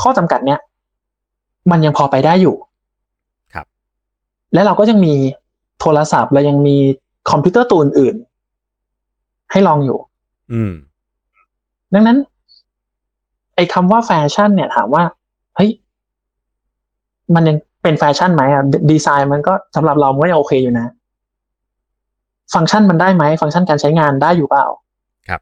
[0.02, 0.60] ข้อจำกัดเนี้ย
[1.72, 2.56] มันยังพอไปได้อยู่
[3.54, 3.66] ครับ
[4.54, 5.16] และเราก็ยังมี
[5.80, 6.78] โทรศัพท์เรายังมี
[7.30, 8.31] คอมพิวเตอร์ตัวอื่นๆ
[9.52, 9.98] ให้ลองอยู่
[10.54, 10.72] อืม
[11.94, 12.18] ดังนั้น
[13.56, 15.04] ไอ้คำว่าแฟชั่น เนี่ย ถามว่า
[15.56, 15.70] เฮ้ย
[17.36, 20.94] มันยังเป็นแฟชั่นไหมอะดีไซน์มันก็สำหรับเรามันก็ยังโอเคอยู่นะ
[22.54, 24.66] ฟังก์ชันมันได้ไหมฟังก์ชันการใช้งานได้อยู่เปล่า
[25.28, 25.42] ครับ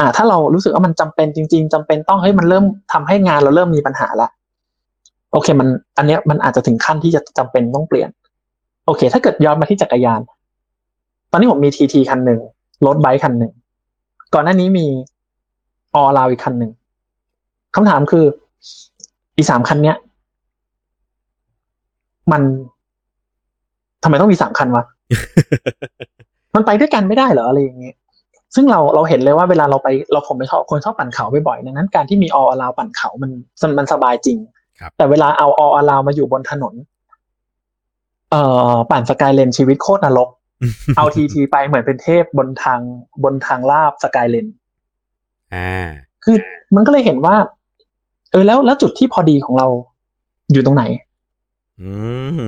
[0.00, 4.28] อ่าถ้าเรารู้สึกว่ามันจำเป็นจริง ๆจำเป็นต้องเฮ้ยมันเริ่มทำให้งานเราเริ่มมีปัญหาละ
[5.32, 8.08] โอเคมัน อันเนี้ยมันอาจจะถึงขั้นที่จะจำเป็นต้องเปลี่ยน
[8.86, 10.20] โอเค ถ้าเกิดย้อนมาที่จักรยาน
[11.30, 12.40] ตอนนี้ผมมีทีทีคันหนึ่ง
[12.86, 13.52] รถไบค์คันหนึ่ง
[14.34, 14.86] ก่อนหน้านี้มี
[15.94, 16.72] ออลาวอีกคันหนึ่ง
[17.74, 18.24] คำถามคือ
[19.36, 19.96] อีสามคันเนี้ย
[22.32, 22.42] มัน
[24.02, 24.84] ทำไมต้องมีสามคันวะ
[26.54, 27.96] มันไปด้วยกันไม่ได้เหรออะไรอย่างเงี้ย
[28.54, 33.30] ซึ่งเราเราเห็นเลยว่าเวลาเราไปเราผมไปชอบคนชอบปั่นเขาบ่อยๆดังนั้นการที่มีออลาวปั่นเขามัน
[33.78, 34.38] มันสบายจริง
[34.80, 36.74] ครับแต่เวลาเอาออลาวมาอยู่บนถนน
[38.30, 40.28] เอ่อปั่นสกายเลนชีวิตโคตรนรก
[40.96, 42.80] เอาทีทีไปเหมือนเป็นเทพบนทาง
[43.24, 44.46] บนทางลาบสกายเลน
[45.54, 45.88] อ่า
[46.24, 46.36] คือ
[46.74, 47.36] มันก็เลยเห็นว่า
[48.30, 49.66] เออแล้วแล้วจุดที่พอดีของเรา
[50.52, 50.84] อยู่ตรงไหน
[51.80, 51.90] อื
[52.40, 52.42] ม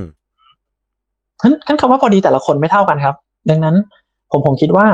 [1.40, 3.16] ขั้นขั้นคำว่าพอดีแต่ละคนไม่เท่ากันครับ
[3.51, 3.77] ดังนั้น
[4.31, 4.87] ผมผมคิดว่า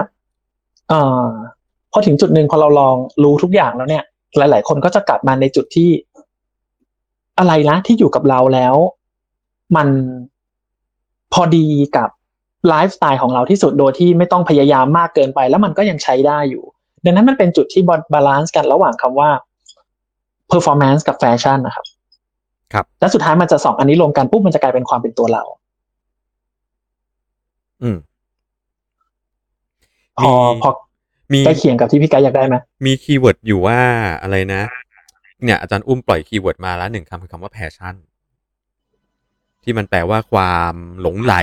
[0.88, 1.26] เอ่อ
[1.92, 4.04] พอถึงจุดหนึ่งพอเราลองรู้ทุกอย่างแล้วเนี่ย
[4.36, 5.90] หลาย ๆ คนก็จะกลับมาในจุดที่
[7.38, 8.74] อะไรนะที่อยู่กับเราแล้ว
[9.76, 9.88] มัน
[11.32, 12.10] พอดีกับ
[12.68, 16.64] ไลฟ์สไตล์ของเราที่สุดโดยที่ไม่ต้องพยายามมากเกินไป แล้วมันก็ยังใช้ได้อยู่
[17.04, 19.30] ดังนั้นมันเป็นจุดที่balance กันระหว่างคำว่า
[20.52, 21.86] performance กับแฟชั่นนะครับ
[22.72, 25.42] ครับ และสุดท้ายมันจะสองอันนี้รวมกันปุ๊บมันจะกลายเป็นความเป็นตัวเรา
[27.82, 27.98] อืม
[30.18, 30.70] พอมีพอ
[31.32, 33.80] มีใกล้เคียงกับที่พี่ไกด์อยากได้ไหมมี keyword อยู่ว่า
[34.22, 34.62] อะไรนะ
[35.44, 37.94] เนี่ยอาจารย์อุ้มปล่อย keyword มาแล้วหนึ่งคำคือคำว่า passion
[39.62, 41.34] ที่มันแปลว่าความหลงไหล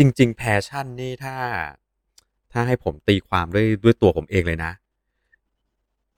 [0.00, 1.36] จริง ๆ passion นี่ถ้า
[2.52, 4.72] ถ้าให้ผมตีความด้วยด้วยตัวผมเองเลยนะ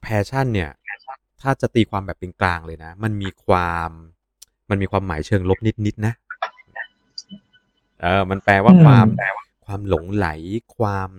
[0.01, 0.69] passion เนี่ย
[1.41, 3.89] ถ้าจะตีความแบบเป็นกลางเลยนะ มันมีความ
[4.69, 6.13] มันมีความหมายเชิงลบนิดๆนะ
[8.01, 9.07] เออ มันแปลว่าความ
[9.65, 10.27] ความหลงไหล
[10.77, 11.09] ความ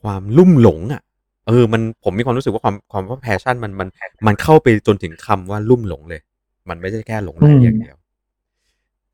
[0.00, 1.02] ความลุ่มหลงอะ
[1.48, 3.88] เออ มัน ผมมีความรู้สึกว่าความ ความว่า passion มัน มัน
[4.26, 6.20] มันเข้าไปจนถึงคำว่าลุ่มหลงเลย
[6.68, 7.97] มันไม่ใช่แค่หลงไหลอย่างเดียว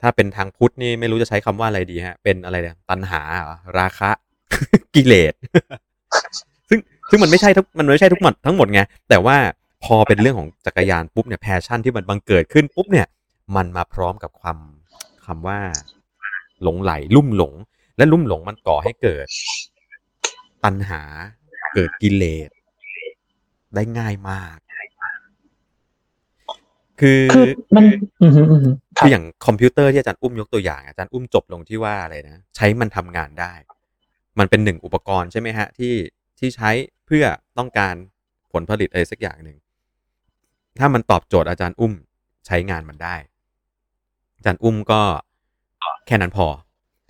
[0.05, 3.21] ถ้าเป็นทางพุทธนี่ไม่รู้จะใช้คำว่าอะไรดีฮะ เป็นอะไรเนี่ยตัณหา
[3.79, 4.11] ราคะ
[4.95, 5.35] กิเลส
[6.69, 6.79] ซึ่ง
[7.11, 9.37] ซึ่งมันไม่ใช่ทุกมันไม่ใช่ทุกหมดทั้งหมดไง แต่ว่า
[9.85, 13.07] พอเป็นเรื่องของจักรยานปุ๊บเนี่ยแพชชั่นที่มันบังเกิดขึ้นปุ๊บเนี่ย
[13.57, 14.59] มันมาพร้อมกับความ
[15.27, 15.59] คำว่า
[16.63, 17.55] หลงไหล ลุ่มหลง
[17.97, 19.27] และลุ่มหลงมันก่อให้เกิด
[20.65, 21.03] ตัณหา
[21.75, 22.51] เกิดกิเลส
[23.75, 24.57] ได้ง่ายมาก
[27.01, 27.85] คือคือมัน
[28.23, 28.25] อ
[28.99, 33.53] คคืรับออย่างคอมพิวเตอร์ที่อาจารย์อุ้มยกตัวอย่าง อาจารย์อุ้มจบลงที่ว่าอะไรนะใช้มันทำงานได้
[34.39, 35.95] มันเป็นหนึ่งอุปกรณ์ใช่ไหมฮะที่
[36.39, 36.71] ที่ใช้
[37.07, 37.25] เพื่อ
[37.59, 37.95] ต้องการ
[38.53, 39.57] ผลผลิตอะไรสักอย่างหนึ่ง
[40.79, 41.93] ถ้ามันตอบโจทย์อาจารย์อุ้ม
[42.47, 43.17] ใช้งานมันได้
[44.37, 45.01] อาจารย์อุ้มก็
[46.07, 46.47] แค่นั้นพอ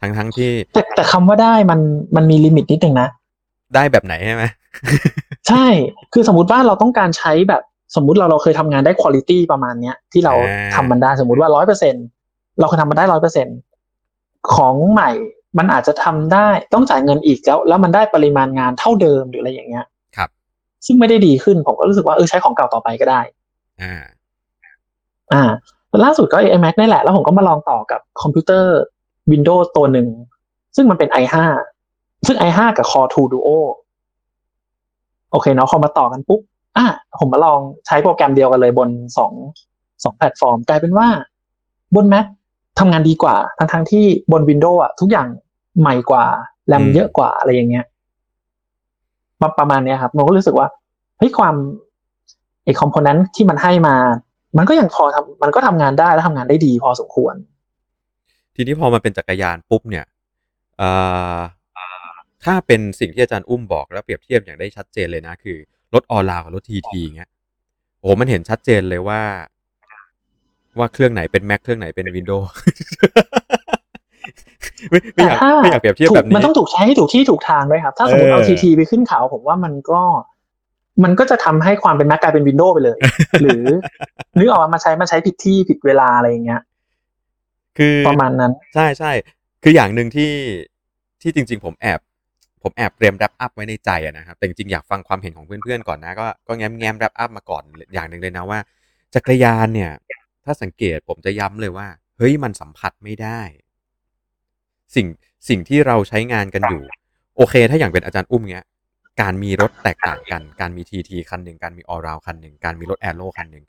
[0.00, 1.80] ทั้งทั้งที่ แต่แต่คำว่าได้มัน
[2.16, 3.08] มันมี limit นิดนึงนะ
[3.74, 4.44] ได้แบบไหนใช่ไหม
[5.48, 5.66] ใช่
[6.12, 7.62] คือสมมติว่าเราต้องการใช้แบบ
[7.96, 11.94] สมมุติเราเราเคยทำงานได้คุณ i t y ประมาณเนี้ยที่เราอ่าทำมันได้สมมุติว่าร้อยเปอร์เซ็น
[12.60, 13.46] เราเคยทำมันได้ร้อยเปอร์เซ็น
[14.54, 15.10] ของใหม่
[15.58, 20.28] มันอาจจะทำได้ต้องจ่ายเงินอีกแล้ว แล้วมันได้ปริมาณงานเท่าเดิมหรืออะไรอย่างเงี้ย ครับ
[20.86, 23.20] ซึ่งไม่ได้ดีขึ้นผมก็รู้สึกว่าเออใช้ของเก่าต่อไปก็ได้
[23.82, 24.02] อ่า
[25.32, 25.42] อ่า
[25.88, 28.76] แล้วล่าสุดก็ iMac นี่แหละ แล้วผมก็มาลองต่อกับคอมพิวเตอร์
[29.30, 30.08] Windows ตัวหนึ่ง
[30.76, 31.36] ซึ่งมันเป็น i5
[32.26, 33.48] ซึ่ง i5 กับ Core 2 Duo
[35.30, 36.40] โอเคเนาะพอมาต่อกันปุ๊บ
[36.76, 36.86] อะ
[37.18, 39.32] ผมมาลองใช้โปรแกรมเดียวกันเลยบนสอง
[40.04, 41.08] สองแพลตฟอร์มกลายเป็นว่า
[41.94, 42.26] บน Mac
[42.78, 45.28] ทำงานดีกว่า ทั้งทั้งๆที่บน Windows อะทุกอย่าง
[45.80, 46.24] ใหม่กว่า
[46.66, 47.84] แรมอืมเยอะกว่าอะไรอย่างเงี้ย
[49.42, 50.68] มาประมาณเนี้ยครับผมก็รู้สึกว่า
[51.18, 51.54] เฮ้ยความ
[52.64, 53.96] ไอ component ที่มันให้มา
[54.58, 57.34] มันก็ยังพอทำมันก็ทำงานได้และทำงานได้ดีพอสมควร
[58.56, 60.04] ทีนี้พอมาเป็นจักรยานปุ๊บเนี่ย
[60.78, 60.90] เอ่
[61.36, 61.38] อ
[62.44, 65.56] ถ้าเป็นสิ่งที่อาจารย์อุ้มบอกแล้วเปรียบเทียบอย่างได้ชัดเจนเลยนะ คือ
[65.94, 67.30] รถออนไลน์กับรถทีทีเงี้ย
[67.98, 69.20] โอ้โหมันเห็นชัดเจนเลยว่า
[70.78, 72.46] ว่าเครื่องไหนเป็น Mac เครื่องไหนเป็น Windows
[74.90, 80.00] ไม่ไม่อยากแต่ถ้าไม่อยากเปรียบเทียบถูกแบบนี้มันต้องถูกใช้ให้ถูกที่ถูกทางด้วยครับ ถ้าสมมติเออเอาทีทีไปขึ้นเขาผมว่ามันก็
[81.04, 82.98] มันก็จะทำให้ความเป็น Mac กลายเป็นวินโดว์ไปเลย
[83.42, 83.64] หรือ
[84.38, 86.62] นึกออกมามาใช้มาใช้ผิดที่ผิดเวลาอะไรอย่างเงี้ย
[87.78, 89.12] คือประมาณนั้น ใช่ใช่
[89.62, 90.32] คืออย่างหนึ่งที่
[91.22, 92.00] ที่จริง ๆ ผมแอบ
[92.64, 97.62] ผมแอบเตรียมแรปอัพไว้ในใจนะครับแต่จริงๆอยากฟังความเห็นของเพื่อนๆก่อนนะ ก็ก็แง้มแง้มแรปอัพมาก่อน
[97.94, 98.58] อย่างหนึ่งเลยนะว่า
[99.14, 99.92] จักรยานเนี่ย
[100.44, 101.86] ถ้าสังเกตผมจะย้ำเลยว่า
[102.18, 103.40] เฮ้ยมันสัมผัสไม่ได้
[104.94, 105.06] สิ่ง
[105.48, 106.82] สิ่งที่เราใช้งานกันอยู่
[107.36, 108.64] โอเค ถ้าอย่างเป็นอาจารย์อุ้มเงี้ย
[109.20, 113.64] การมีรถแตกต่างกัน การมีทีทีคันหนึ่งการมีออราวคันหนึ่งการมีรถแอโร่คันหนึ่ง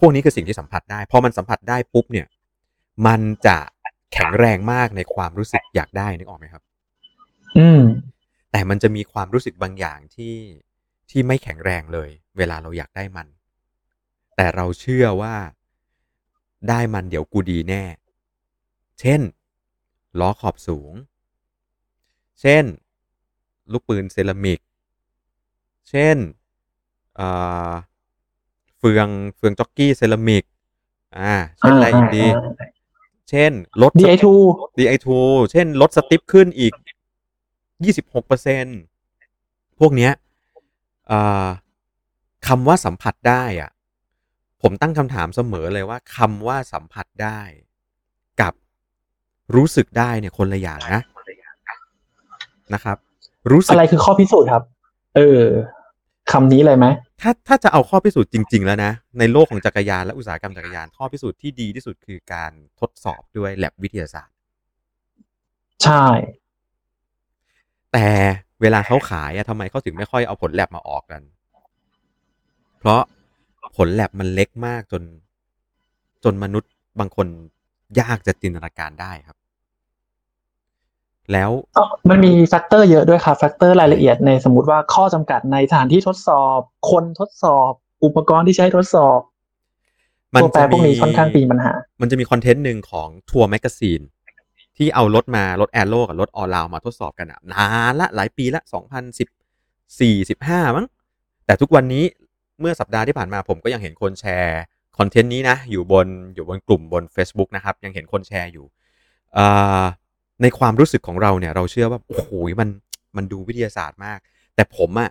[0.00, 2.26] พวกนี้คือสิ่งที่สัมผัสได้พอมันสัมผัสได้ปุ๊บเนี่ย
[3.06, 3.58] มันจะ
[4.12, 6.62] แข็งแรงมากในความรู้สึกอยากได้นึกออกไหมครับ
[7.58, 7.82] อืม
[8.50, 10.36] แต่มันจะมีความรู้สึกบางอย่างที่
[11.10, 13.28] ที่ไม่แข็งแรงเลย เวลาเราอยากได้มัน
[14.36, 15.36] แต่เราเชื่อว่า
[16.68, 17.84] ได้มันเดี๋ยวกูดีแน่
[19.00, 19.20] เช่น
[20.20, 20.92] ล้อขอบสูง
[22.40, 22.64] เช่น
[23.72, 24.60] ลูกปืนเซรามิก
[25.90, 26.16] เช่น
[27.16, 27.28] เอ่
[27.70, 27.72] อ
[28.78, 30.44] เฟืองเฟืองจ็อกกี้เซรามิก
[31.18, 32.26] อ่า เช่นอะไรอีกดี
[33.30, 34.26] เช่น รถ DI2
[34.78, 35.08] DI2
[35.52, 36.72] เช่นลดสติปขึ้นอีก
[37.90, 38.66] 26เปอร์เซ็น
[39.78, 40.12] พวกเนี้ย
[41.08, 41.46] เอ่อ
[42.46, 43.70] คำว่าสัมผัสได้อะ
[44.62, 47.40] ผมตั้งคำถามเสมอเลยว่าคำว่าสัมผัสได้
[48.40, 48.54] กับ
[49.56, 51.02] รู้สึกได้เนี่ยคนละอย่างนะ
[52.74, 52.96] นะครับ
[53.52, 54.62] รู้สึกอะไรคือข้อพิสูจน์ครับ
[55.16, 55.42] เออ
[56.32, 56.86] คำนี้เลยไหม
[57.20, 64.34] ถ้าถ้าจะเอาข้อพิสูจน์จริง ๆ แล้วนะ ในโลกของจักรยานและอุตสาหกรรมจักรยาน ข้อพิสูจน์ที่ดีที่สุดคือการทดสอบด้วยแลบวิทยาศาสตร์
[65.84, 66.04] ใช่
[67.92, 68.06] แต่
[68.62, 71.22] เวลาเขาขายอะทำไมเขาถึงไม่ค่อยเอาผลแลบมาออกกัน
[72.78, 73.00] เพราะ
[73.76, 75.02] ผลแล็บมันเล็กมากจน
[76.24, 77.26] จนมนุษย์บางคน
[78.00, 79.36] ยากจะจินตนาการได้ครับ
[81.32, 86.58] แล้วอ๋อมันมี factor เยอะด้วยครับ factor รายละเอียดในสมมติว่าข้อจำกัดในสถานที่ทดสอบ
[86.90, 87.70] คนทดสอบ
[88.04, 89.20] อุปกรณ์ที่ใช้ทดสอบ
[90.34, 94.00] มันตัวแปรจะพวกนี้ค่อนข้างมีปัญหา มันจะมี content หนึ่งของ Tour Magazine
[94.82, 99.28] ที่เอารถมารถแอโร่กับรถออลาวมาทดสอบกันอะนานละหลายปีละสองพันสิบ
[100.00, 100.86] สี่สิบห้ามั้ง
[101.46, 102.04] แต่ทุกวันนี้
[102.60, 104.60] เมื่อสัปดาห์ที่ผ่านมาผมก็ยังเห็นคนแชร์
[104.98, 108.66] คอนเทนต์นี้นะ อยู่บนอยู่บนกลุ่มบน Facebook นะครับ ยังเห็นคนแชร์อยู่
[110.42, 112.68] ในความรู้สึกของเราเนี่ย เราเชื่อว่า โอ้โหมัน
[113.16, 114.18] มันดูวิทยาศาสตร์มาก
[114.54, 115.10] แต่ผมอะ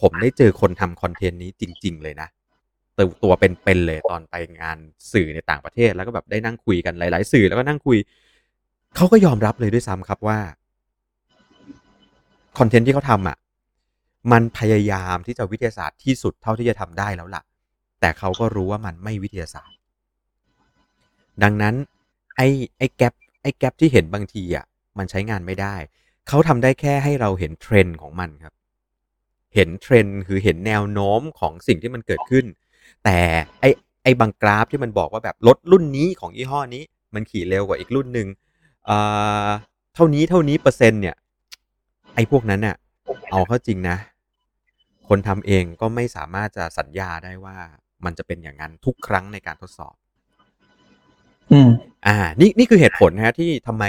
[0.00, 2.28] ผมได้เจอคนทำคอนเทนต์นี้จริง ๆ เลยนะ
[2.96, 4.78] ตัวตัวเป็นๆเลยตอนไปงาน
[5.12, 7.98] สื่อในต่างประเทศแล้วก็แบบได้นั่งคุยกันหลาย ๆ สื่อแล้วก็นั่งคุย
[8.96, 10.38] เขาก็ยอมรับเลยด้วยซ้ำครับว่า
[12.58, 13.36] content ที่เขาทำอะ
[14.32, 17.42] มันพยายามที่จะวิทยาศาสตร์ที่สุดเท่าที่จะทำได้แล้วล่ะ
[18.00, 19.76] แต่เขาก็รู้ว่ามันไม่วิทยาศาสตร์
[21.42, 21.74] ดังนั้น
[22.36, 24.64] ไอ้ไอ้กราฟไอ้กราฟที่เห็นบางทีอะ
[24.98, 25.74] มันใช้งานไม่ได้
[26.28, 28.54] เขาทำได้แค่ให้เราเห็นเทรนด์ของมันครับ
[29.54, 32.44] เห็นเทรนด์คือเห็นแนวโน้มของสิ่งที่มันเกิดขึ้น
[33.04, 33.18] แต่
[33.60, 33.70] ไอ้
[34.02, 36.82] ไอ้บางกราฟที่มันบอกว่าแบบรถรุ่นนี้ของยี่ห้อนี้
[37.14, 38.28] มันขี่เร็วกว่าอีกรุ่นหนึ่ง
[38.86, 38.98] เอ่
[39.46, 39.48] อ
[39.94, 41.16] เท่านี้เท่านี้เปอร์เซ็นต์เนี่ย
[42.14, 42.76] ไอ้พวกนั้นน่ะ
[43.30, 43.96] เอาเข้าจริงนะ
[45.08, 47.56] คนทำเองก็ไม่สามารถจะสัญญาได้ว่า
[48.04, 49.94] มันจะเป็นอย่างนั้นทุกครั้งในการทดสอบ
[51.52, 51.70] อืม
[52.06, 53.84] อ่า นี่นี่คือเหตุผลนะฮะที่ทำไม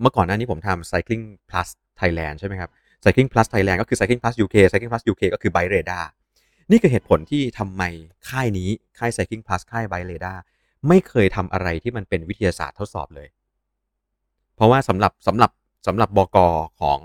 [0.00, 1.68] เมื่อก่อนหน้านี้ผมทำ Cycling Plus
[2.00, 2.70] Thailand ใช่ไหมครับ
[3.04, 6.04] Cycling Plus Thailand ก็คือ Cycling Plus UK Cycling Plus UK ก็คือ Bike Radar
[6.70, 7.82] นี่คือเหตุผลที่ทำไม
[8.28, 10.38] ค่ายนี้ค่าย Cycling Plus ค่าย Bike Radar
[10.88, 13.28] ไม่เคยทำอะไรที่มันเป็นวิทยาศาสตร์ทดสอบเลย
[14.56, 15.50] เพราะว่าสำหรับสำหรับ
[15.86, 16.38] สำหรับบก
[16.80, 16.98] ของ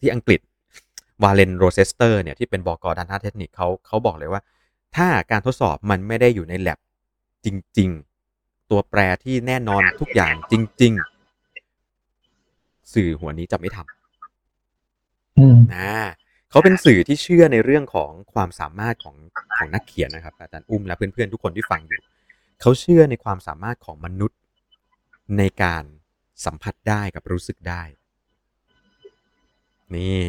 [0.00, 0.40] ที่อังกฤษ
[1.22, 4.42] Warren Rossiter เนี่ยที่เป็นบกด้านหน้าเทคนิคเขาเขาบอกเลยว่า
[4.96, 6.78] ถ้าการทดสอบมันไม่ได้อยู่ในแ ล็บ
[7.44, 7.90] จริง
[8.30, 10.92] ๆ ตัวแปรที่แน่นอนทุกอย่างจริง
[11.72, 15.92] ๆ สื่อหัวนี้จะไม่ทำอืมนะ
[16.50, 19.16] เขาเป็นสื่อที่เชื่อในเรื่องของความสามารถของ
[19.56, 22.00] ของนักเขียนนะครับอาจารย์อุ้มและเพื่อนๆทุกคนที่ฟังอยู่
[22.60, 24.38] เขาเชื่อในความสามารถของมนุษย์
[25.38, 25.84] ในการ
[26.44, 27.82] สัมผัสได้กับรู้สึกได้
[29.94, 30.22] นี่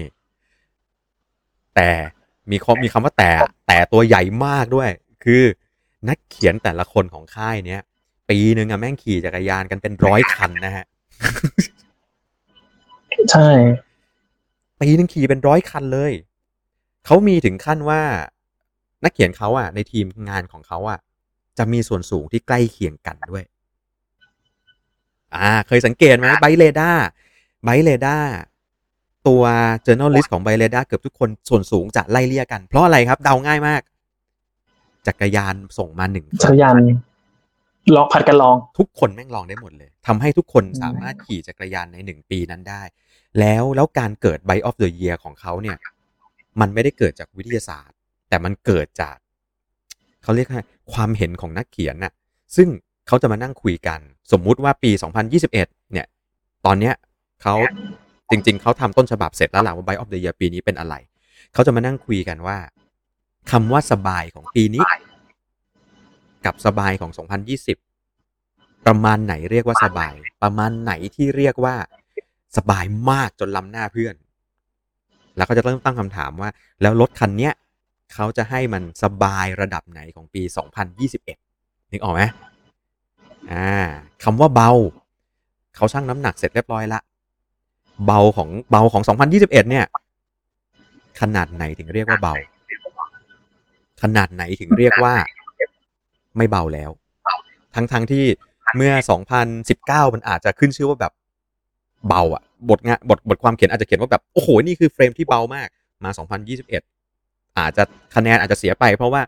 [1.76, 1.90] แต่
[2.52, 3.32] มีข้อมีคำว่าแต่
[3.68, 4.90] แต่ตัวใหญ่มากด้วย
[5.24, 5.44] คือ
[6.10, 7.82] นักเขียนแต่ละคนของค่ายเนี้ย
[8.30, 10.86] ปีหนึ่งอะแม่งขี่จักรยานกันเป็นร้อยคันนะฮะ
[13.32, 13.50] ใช่
[14.82, 16.14] ปีหนึงขี่เป็นร้อยคันเลย
[17.06, 18.02] เขามีถึงขั้นว่า
[19.04, 21.00] นักเขียนเขาอะในทีมงานของเขาอะ
[21.58, 23.44] จะมีส่วนสูงที่ใกล้เคียงกันด้วย
[25.36, 26.92] อ่าเคยสังเกตไหมไบเรดา
[27.64, 28.18] ไบเรดา
[29.28, 29.44] ตัว
[29.86, 33.82] journalist ของไบเรดาเกือบทุกคนส่วนสูงจะไล่เลี่ยกัน เพราะอะไรครับ เดาง่ายมาก
[35.08, 36.76] จักรยานส่งมาหนึ่งจักรยาน
[37.96, 42.82] ลองผัดกันลอง ทุกคนแม่งลองได้หมดเลยทำให้ทุกคนสามารถขี่จักรยานในหนึ่งปีนั้นได้
[43.40, 45.78] แล้วแล้วการเกิด Bike of the Year ของเขาเนี่ย
[46.60, 47.98] มันไม่ได้เกิดจากวิทยาศาสตร์
[48.30, 49.16] แต่มันเกิดจาก
[50.24, 50.62] เขาเรียกว่า
[50.94, 52.14] ความเห็นของนักเขียนน่ะ
[52.56, 52.68] ซึ่ง
[53.08, 54.00] เขาจะมานั่งคุยกัน
[54.32, 54.92] สมมุติว่าปี
[55.42, 56.08] 2021 เนี่ย
[56.66, 56.94] ตอนเนี้ย
[57.42, 57.56] เขา
[58.32, 60.96] จริง ๆ เขาทำต้นฉบับเสร็จแล้วหล่ะว่า Bike of the Year ปีนี้เป็นอะไร
[61.54, 62.58] เขาจะมานั่งคุยกันว่า
[63.52, 64.84] คำว่าสบายของปีนี้
[66.46, 67.12] กับสบายของ
[68.14, 70.14] 2020 ประมาณไหนเรียกว่าสบาย
[70.44, 71.76] ประมาณไหนที่เรียกว่า
[72.58, 74.16] สบายมากจนล้ำหน้าเพื่อน
[75.38, 76.50] แล้วก็จะเริ่มตั้งคำถามว่า
[76.82, 77.54] แล้วรถคันเนี้ย
[78.14, 80.42] เขาจะให้มันสบายระดับไหนของปี
[81.18, 82.22] 2021 นึกออกไหม
[83.52, 83.70] อ่า
[84.24, 84.72] คำว่าเบา
[85.76, 87.00] เขาชั่งน้ำหนักเสร็จเรียบร้อยละ
[88.06, 89.86] เบาของเบาของ 2021 เนี่ย
[91.22, 92.34] ขนาดไหนถึงเรียกว่าเบา
[94.02, 95.14] ขนาดไหนถึงเรียกว่า
[96.38, 96.92] ไม่เบาแล้ว
[97.76, 98.26] ทั้งทั้งที่
[98.76, 98.94] เมื่อ
[99.54, 101.14] 2019 มันอาจจะขึ้นชื่อว่าแบบ
[102.08, 105.68] เบาอะบทงานบทบทความเขียนอาจจะเขียนว่าแบบโอ้โหนี่คือเฟรมที่เบามาก
[106.04, 106.10] มา
[106.60, 107.84] 2021 อาจจะ
[108.16, 109.22] คะแนนอาจจะเสียไป เพราะว่า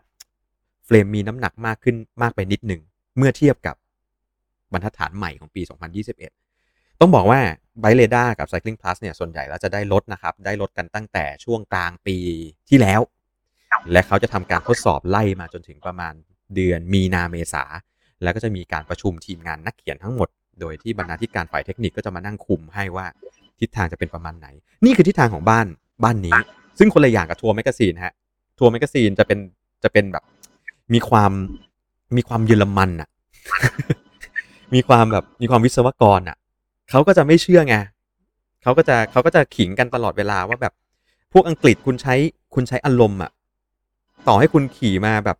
[0.86, 2.80] เฟรมมีน้ำหนักมากขึ้นมากไปนิดหนึ่ง
[3.16, 3.76] เมื่อเทียบกับ
[4.72, 5.62] บรรทัดฐานใหม่ของปี
[6.30, 7.40] 2021 ต้องบอกว่า
[7.80, 12.16] ไบเ r ดากับ Cycling Plus เนี่ยส่วนใหญ่แล้วจะได้ลดนะครับ ได้ลดกันตั้งแต่ช่วงกลางปี
[12.68, 13.00] ที่แล้ว
[13.92, 16.14] และเขาจะทำการทดสอบไล่มาจนถึงประมาณ
[16.54, 17.64] เดือนมีนาเมษา
[18.22, 20.28] แล้วก็จะมีการประชุมทีมงานนักเขียนทั้งหมด
[20.60, 23.06] โดยที่บรรณาธิการฝ่ายเทคนิคก็จะมานั่งคุมให้ว่า
[23.60, 24.46] ทิศทางจะเป็นประมาณไหน
[24.84, 25.66] นี่คือทิศทางของบ้าน
[26.04, 26.38] บ้านนี้
[26.78, 28.12] ซึ่งคนละอย่างกับ Tour Magazine ฮะ
[28.58, 29.38] Tour Magazine จะเป็น
[29.84, 30.24] จะเป็นแบบ
[30.94, 31.32] มีความ
[32.16, 33.08] มีความเยอรมันอะ
[34.74, 36.36] มีความแบบมีความวิศวกรอะ
[36.90, 37.76] เขาก็จะไม่เชื่อไง
[38.62, 40.74] เขาก็จะเขาก็จะขิงกันตลอดเวลาว่าแบบ
[41.32, 42.14] พวกอังกฤษคุณใช้
[42.54, 43.30] คุณใช้อารมณ์อะ
[44.28, 45.38] ต่อให้คุณขี่มาแบบ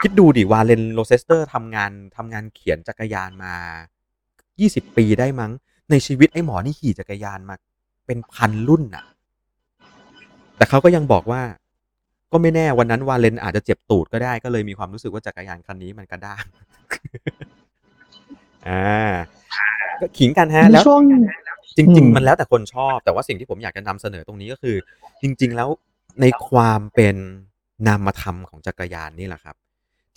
[0.00, 3.54] คิดดูดิ Warren Rossiter ทำงานทำงานเขียนจักรยานมา
[4.28, 5.52] 20ปีได้มั้ง
[5.90, 7.54] ในชีวิตไอ้หมอนี่ขี่จักรยานมา
[8.06, 9.04] เป็นพันรุ่นน่ะ
[10.56, 11.42] แต่เขาก็ยังบอกว่า
[12.32, 16.44] ก็ไม่แน่วันนั้น Warren อาจจะเจ็บตูดก็ได้ก็เลยมีความรู้สึกว่าจักรยานคันนี้มันกระด้าง
[18.68, 19.10] อ่า
[20.00, 21.00] ก็ขิงกันฮะในแล้วช่วง
[21.76, 24.76] จอืริงมๆมันแล้วแต่คนชอบ แต่ว่าสิ่งที่ผมอยากจะนำเสนอตรงนี้ก็คือ
[25.22, 25.68] จริง ๆ แล้ว
[26.20, 27.16] ในความเป็น
[27.86, 29.56] นามธรรมของจักรยานนี่แหละครับ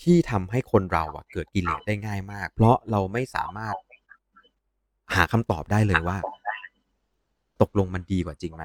[0.01, 3.75] ที่ทำให้คนเราอะเกิดกิเลสได้ง่ายมาก เพราะเราไม่สามารถ
[5.15, 6.17] หาคำตอบได้เลยว่า
[7.61, 8.63] ตกลงมันดีกว่าจริงไหม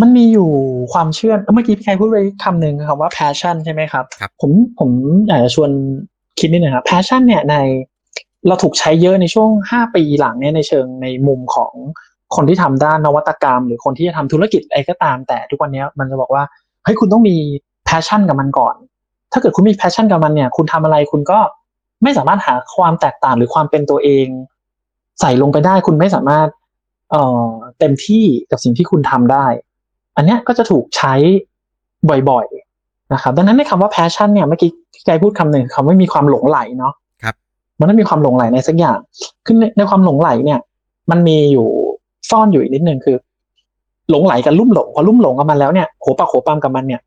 [0.00, 0.50] มันมีอยู่
[0.92, 4.90] ความเชื่อเมื่อกี้พี่ใครพูดไปคำหนึ่งคำว่า passion ใช่ไหมครับครับผมผม
[5.26, 5.70] อยากจะชวน
[6.38, 7.54] คิดนิดนึงครับ passion เนี่ยใน
[8.46, 11.72] เราถูกใช้เยอะในช่วงห้าปีหลังเนี่ยในเชิงในมุมของ
[12.36, 16.44] คนที่ทำด้านนวัตกรรม หรือคนที่จะทำธุรกิจอะไรก็ตาม แต่ทุกวันนี้มันจะบอกว่า
[16.84, 17.36] เฮ้ยคุณต้องมี
[17.88, 18.74] passion กับมันก่อน
[19.32, 21.38] ถ้าเกิดคุณมี passion กับมันเนี่ย คุณทำอะไรคุณก็
[22.02, 24.26] ไม่สามารถหาความแตกต่างหรือความเป็นตัวเอง
[25.20, 26.48] ใส่ลงไปได้คุณไม่สามารถ
[27.10, 29.46] เอ่อเต็มที่กับสิ่งที่คุณทำได้
[30.16, 31.14] อันเนี้ยก็จะถูกใช้
[32.08, 32.46] บ่อย
[33.12, 36.92] นะครับดังนั้นในคำว่า passion เนี่ยเมื่อกี้พี่ไกพูดคำหนึ่งคำว่ามีความหลงไหลเนาะ
[37.22, 37.34] ครับ
[37.78, 38.98] มันต้องมีความหลงไหลในสักอย่าง
[39.46, 40.60] คือในในความหลงไหลเนี่ย
[41.10, 41.66] มันมีอยู่
[42.30, 43.16] ซ่อนอยู่อีกนิดนึงคือ
[44.10, 47.00] หลงไหลกับลุ่มหลงพอลุ่มหลงกับมันแล้วเนี่ยโหปากโหปามกับมันเนี่ย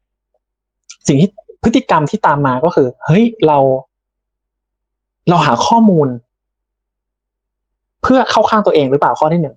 [1.07, 1.29] สิ่งที่
[1.63, 3.57] พฤติกรรมที่ตามมาก็คือ เฮ้ยเรา
[5.29, 6.07] เราหาข้อมูล
[8.01, 9.55] เพื่อเข้าข้างตัวเองหรือเปล่าข้อที่หนึ่ง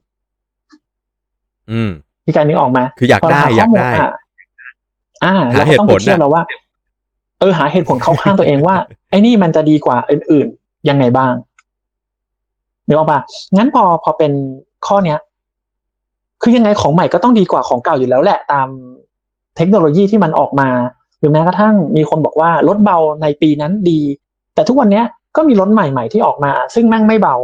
[1.71, 1.91] อืม
[2.25, 3.93] พี่กายนึกออกไหมคืออยากพเรได้หอยากข้มูลได้
[5.25, 6.43] อะอ่าหาเราก็ต้องไปเหตุผลเทียบน่ะแล้วว่า
[7.41, 8.77] เออหาเหตุผลเข้าข้างตัวเองว่า
[9.11, 11.35] ไอ้นี่มันจะดีกว่าอื่นๆยังไงบ้าง
[12.87, 13.21] นึกออกปะ
[13.57, 14.33] งั้นพอพอเป็น
[14.87, 15.19] ข้อเนี้ย
[16.43, 18.69] คือยังไงของใหม่ก็ต้องดีกว่าของเก่าอยู่แล้วแหละตาม
[19.57, 20.69] เทคโนโลยีที่มันออกมา
[21.19, 24.01] เรือแม้กระทั่งมีคนบอกว่ารถเบาในปีนั้นดี
[24.55, 25.05] แต่ทุกวันเนี้ย
[25.37, 27.37] ก็มีรถใหม่ๆที่ออกมา ซึ่งแม่งไม่เบา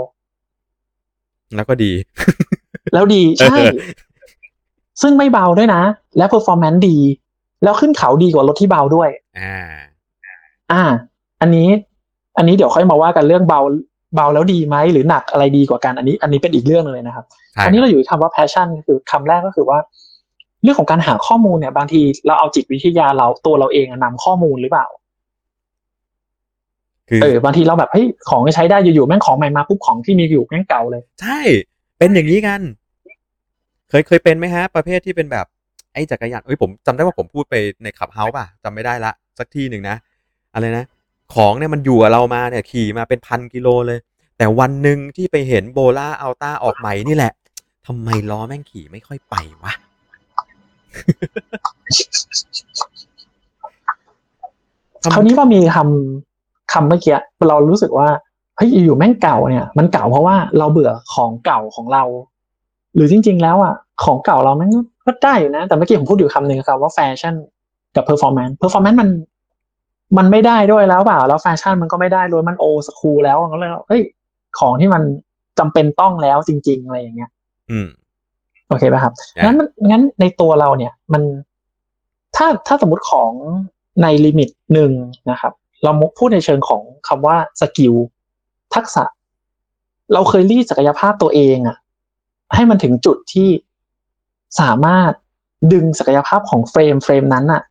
[1.56, 1.92] แล้วก็ดี
[2.92, 3.72] แล้วดีใช่เออ
[5.02, 5.82] ซึ่งไม่เบาด้วยนะ
[6.16, 6.96] และ performance ดี
[7.62, 9.08] แล้วขึ้นเขาดีกว่ารถที่เบาด้วย
[9.40, 9.56] อ่า
[10.72, 10.82] อ่า
[11.40, 11.68] อันนี้
[12.38, 13.60] อันนี้เดี๋ยวค่อยมาว่ากันเรื่องเบา
[14.16, 19.78] เบาแล้วดีไหมหรือหนักอะไรดีกว่ากันอันนี้ อันนี้เป็นอีกเรื่องหนึงเลยนะครับใช่อันนี้เราอยู่ที่คำว่า passion คือคำแรกก็คือว่า
[20.62, 24.86] เรื่องของการหาข้อมูลเนี่ยบางทีเราเอาจิตวิทยาเราตัวเราเองอะนำข้อมูลหรือเปล่า
[27.08, 31.40] คือเออบางทีเราแบบเฮ้ยของใช้ได้อยู่ๆแม่งของใหม่มาปุ๊บของที่มีอยู่แม่งเก่าเลย ใช่
[31.98, 32.60] เป็นอย่างนี้กัน
[33.88, 35.46] เคยเคยเป็นไหมฮะ ประเภทที่เป็นแบบ
[35.92, 39.96] ไอ้จักรยานเอ้ยผมจำได้ว่าผมพูดไปในขับเฮาส์ป่ะจำไม่ได้ละสักที่หนึ่งนะ
[40.54, 40.84] อะไรนะ
[41.34, 43.98] ของเนี่ยมันอยู่กับเรามาเนี่ยขี่มาเป็นพันกิโลเลย
[44.38, 47.32] แต่วันหนึ่งที่ไปเห็นโบล่าอัลต้าออกใหม่นี่แหละ
[47.86, 49.72] ทำไมล้อแม่งขี่ไม่ค่อยไปวะ
[55.12, 58.08] คราวนี้ก็มีคำคำเมื่อกี้เรารู้สึกว่า
[58.56, 62.04] เฮ้ยอยู่แม่งเก่าเนี่ย มันเก่าเพราะว่าเราเบื่อของเก่าของเรา
[62.94, 63.74] หรือจริง ๆ แล้วอะ
[64.04, 64.70] ของเก่าเราแม่ง
[65.06, 67.34] ก็ได้อยู่นะ แต่เมื่อกี้ผมพูดอยู่คำหนึ่งครับว่าแฟชั่น
[67.96, 69.08] กับ performance performance มัน
[70.18, 74.02] มันไม่ได้ด้วยแล้วเปล่า แล้วแฟชั่นมันก็ไม่ได้ด้วยมัน old school แล้วก็เลยเฮ้ย
[74.58, 75.02] ของที่มัน
[75.58, 77.30] จำเป็นต้องแล้วจริง ๆ อะไรอย่างเงี้ย
[77.70, 77.88] อืม
[78.68, 81.22] โอเคป่ะครับอะงั้นมันงั้นในตัวเราเนี่ย มัน
[82.36, 83.32] ถ้าถ้าสมมติของ
[84.02, 84.92] ใน limit หนึ่ง
[85.30, 85.52] นะครับ
[85.84, 87.94] เราพูดในเชิงของคำว่า skill
[88.74, 89.04] ทักษะ
[90.12, 91.76] เราเคยรีดศักยภาพตัวเองอะ
[92.54, 93.48] ให้มันถึงจุดที่
[94.60, 95.12] สามารถ
[95.72, 97.62] ดึงศักยภาพของ frame frame นั้นอะ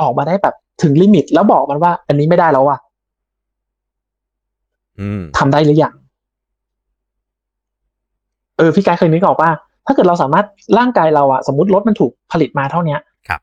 [0.00, 2.78] ออกมาได้แบบถึง limit แล้วบอกมันว่า อันนี้ไม่ได้แล้วว่ะ
[5.00, 5.94] อืมทำได้หรือยัง
[8.56, 9.50] เออพี่กายเคยนึกออกว่า
[9.86, 10.46] ถ้าเกิดเราสามารถ
[10.78, 13.40] ร่างกายเราอะสมมติรถมันถูกผลิตมาเท่าเนี้ยครับ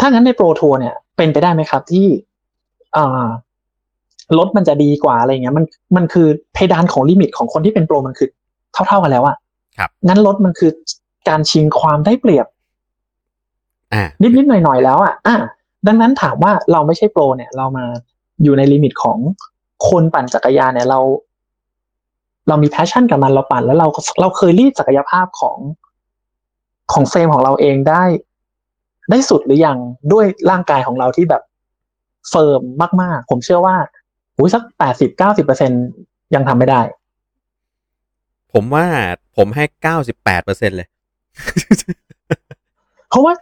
[0.00, 2.06] ถ้างั้นใน Pro Tour เนี่ย เป็นไปได้ไหมครับที่
[2.96, 3.28] อ่า
[4.38, 5.64] รถมันจะดีกว่าอะไรเงี้ย มัน
[5.96, 8.28] มันคือเพดานของ limit ของคนที่เป็น pro มันคือ
[8.72, 9.36] เท่าๆกันแล้วอะ
[9.78, 10.70] ครับงั้นรถมันคือ
[11.28, 12.46] การชิงความได้เปรียบ
[13.94, 14.04] อ่า
[14.36, 15.36] นิดๆหน่อยๆแล้วอะอะ
[15.86, 17.84] ดังนั้นถามว่าเราไม่ใช่ pro เนี่ย เรามา
[18.42, 19.18] อยู่ใน limit ของ
[19.88, 21.00] คนปั่นจักรยานเนี่ยเรา
[22.48, 23.88] เรามี passion กับมันเราปั่นแล้วเรา
[24.20, 25.58] เราเคยรีดศักยภาพของ
[26.92, 28.04] ของ frame ของเราเองได้
[29.10, 29.78] ได้สุดหรือยัง
[30.12, 31.42] ด้วยร่างกายของเราที่แบบ
[32.30, 32.60] firm
[33.02, 33.76] มาก ๆ ผมเชื่อว่า
[34.36, 35.70] อุ้ยสักแปดสิบเก้าสิบเปอร์เซ็น
[36.34, 36.80] ยังทำไม่ได้
[38.52, 38.86] ผมว่า
[39.36, 40.88] ผมให้เก้าสิบแปดเปอร์เซ็นเลย
[43.08, 43.32] เพราะว่า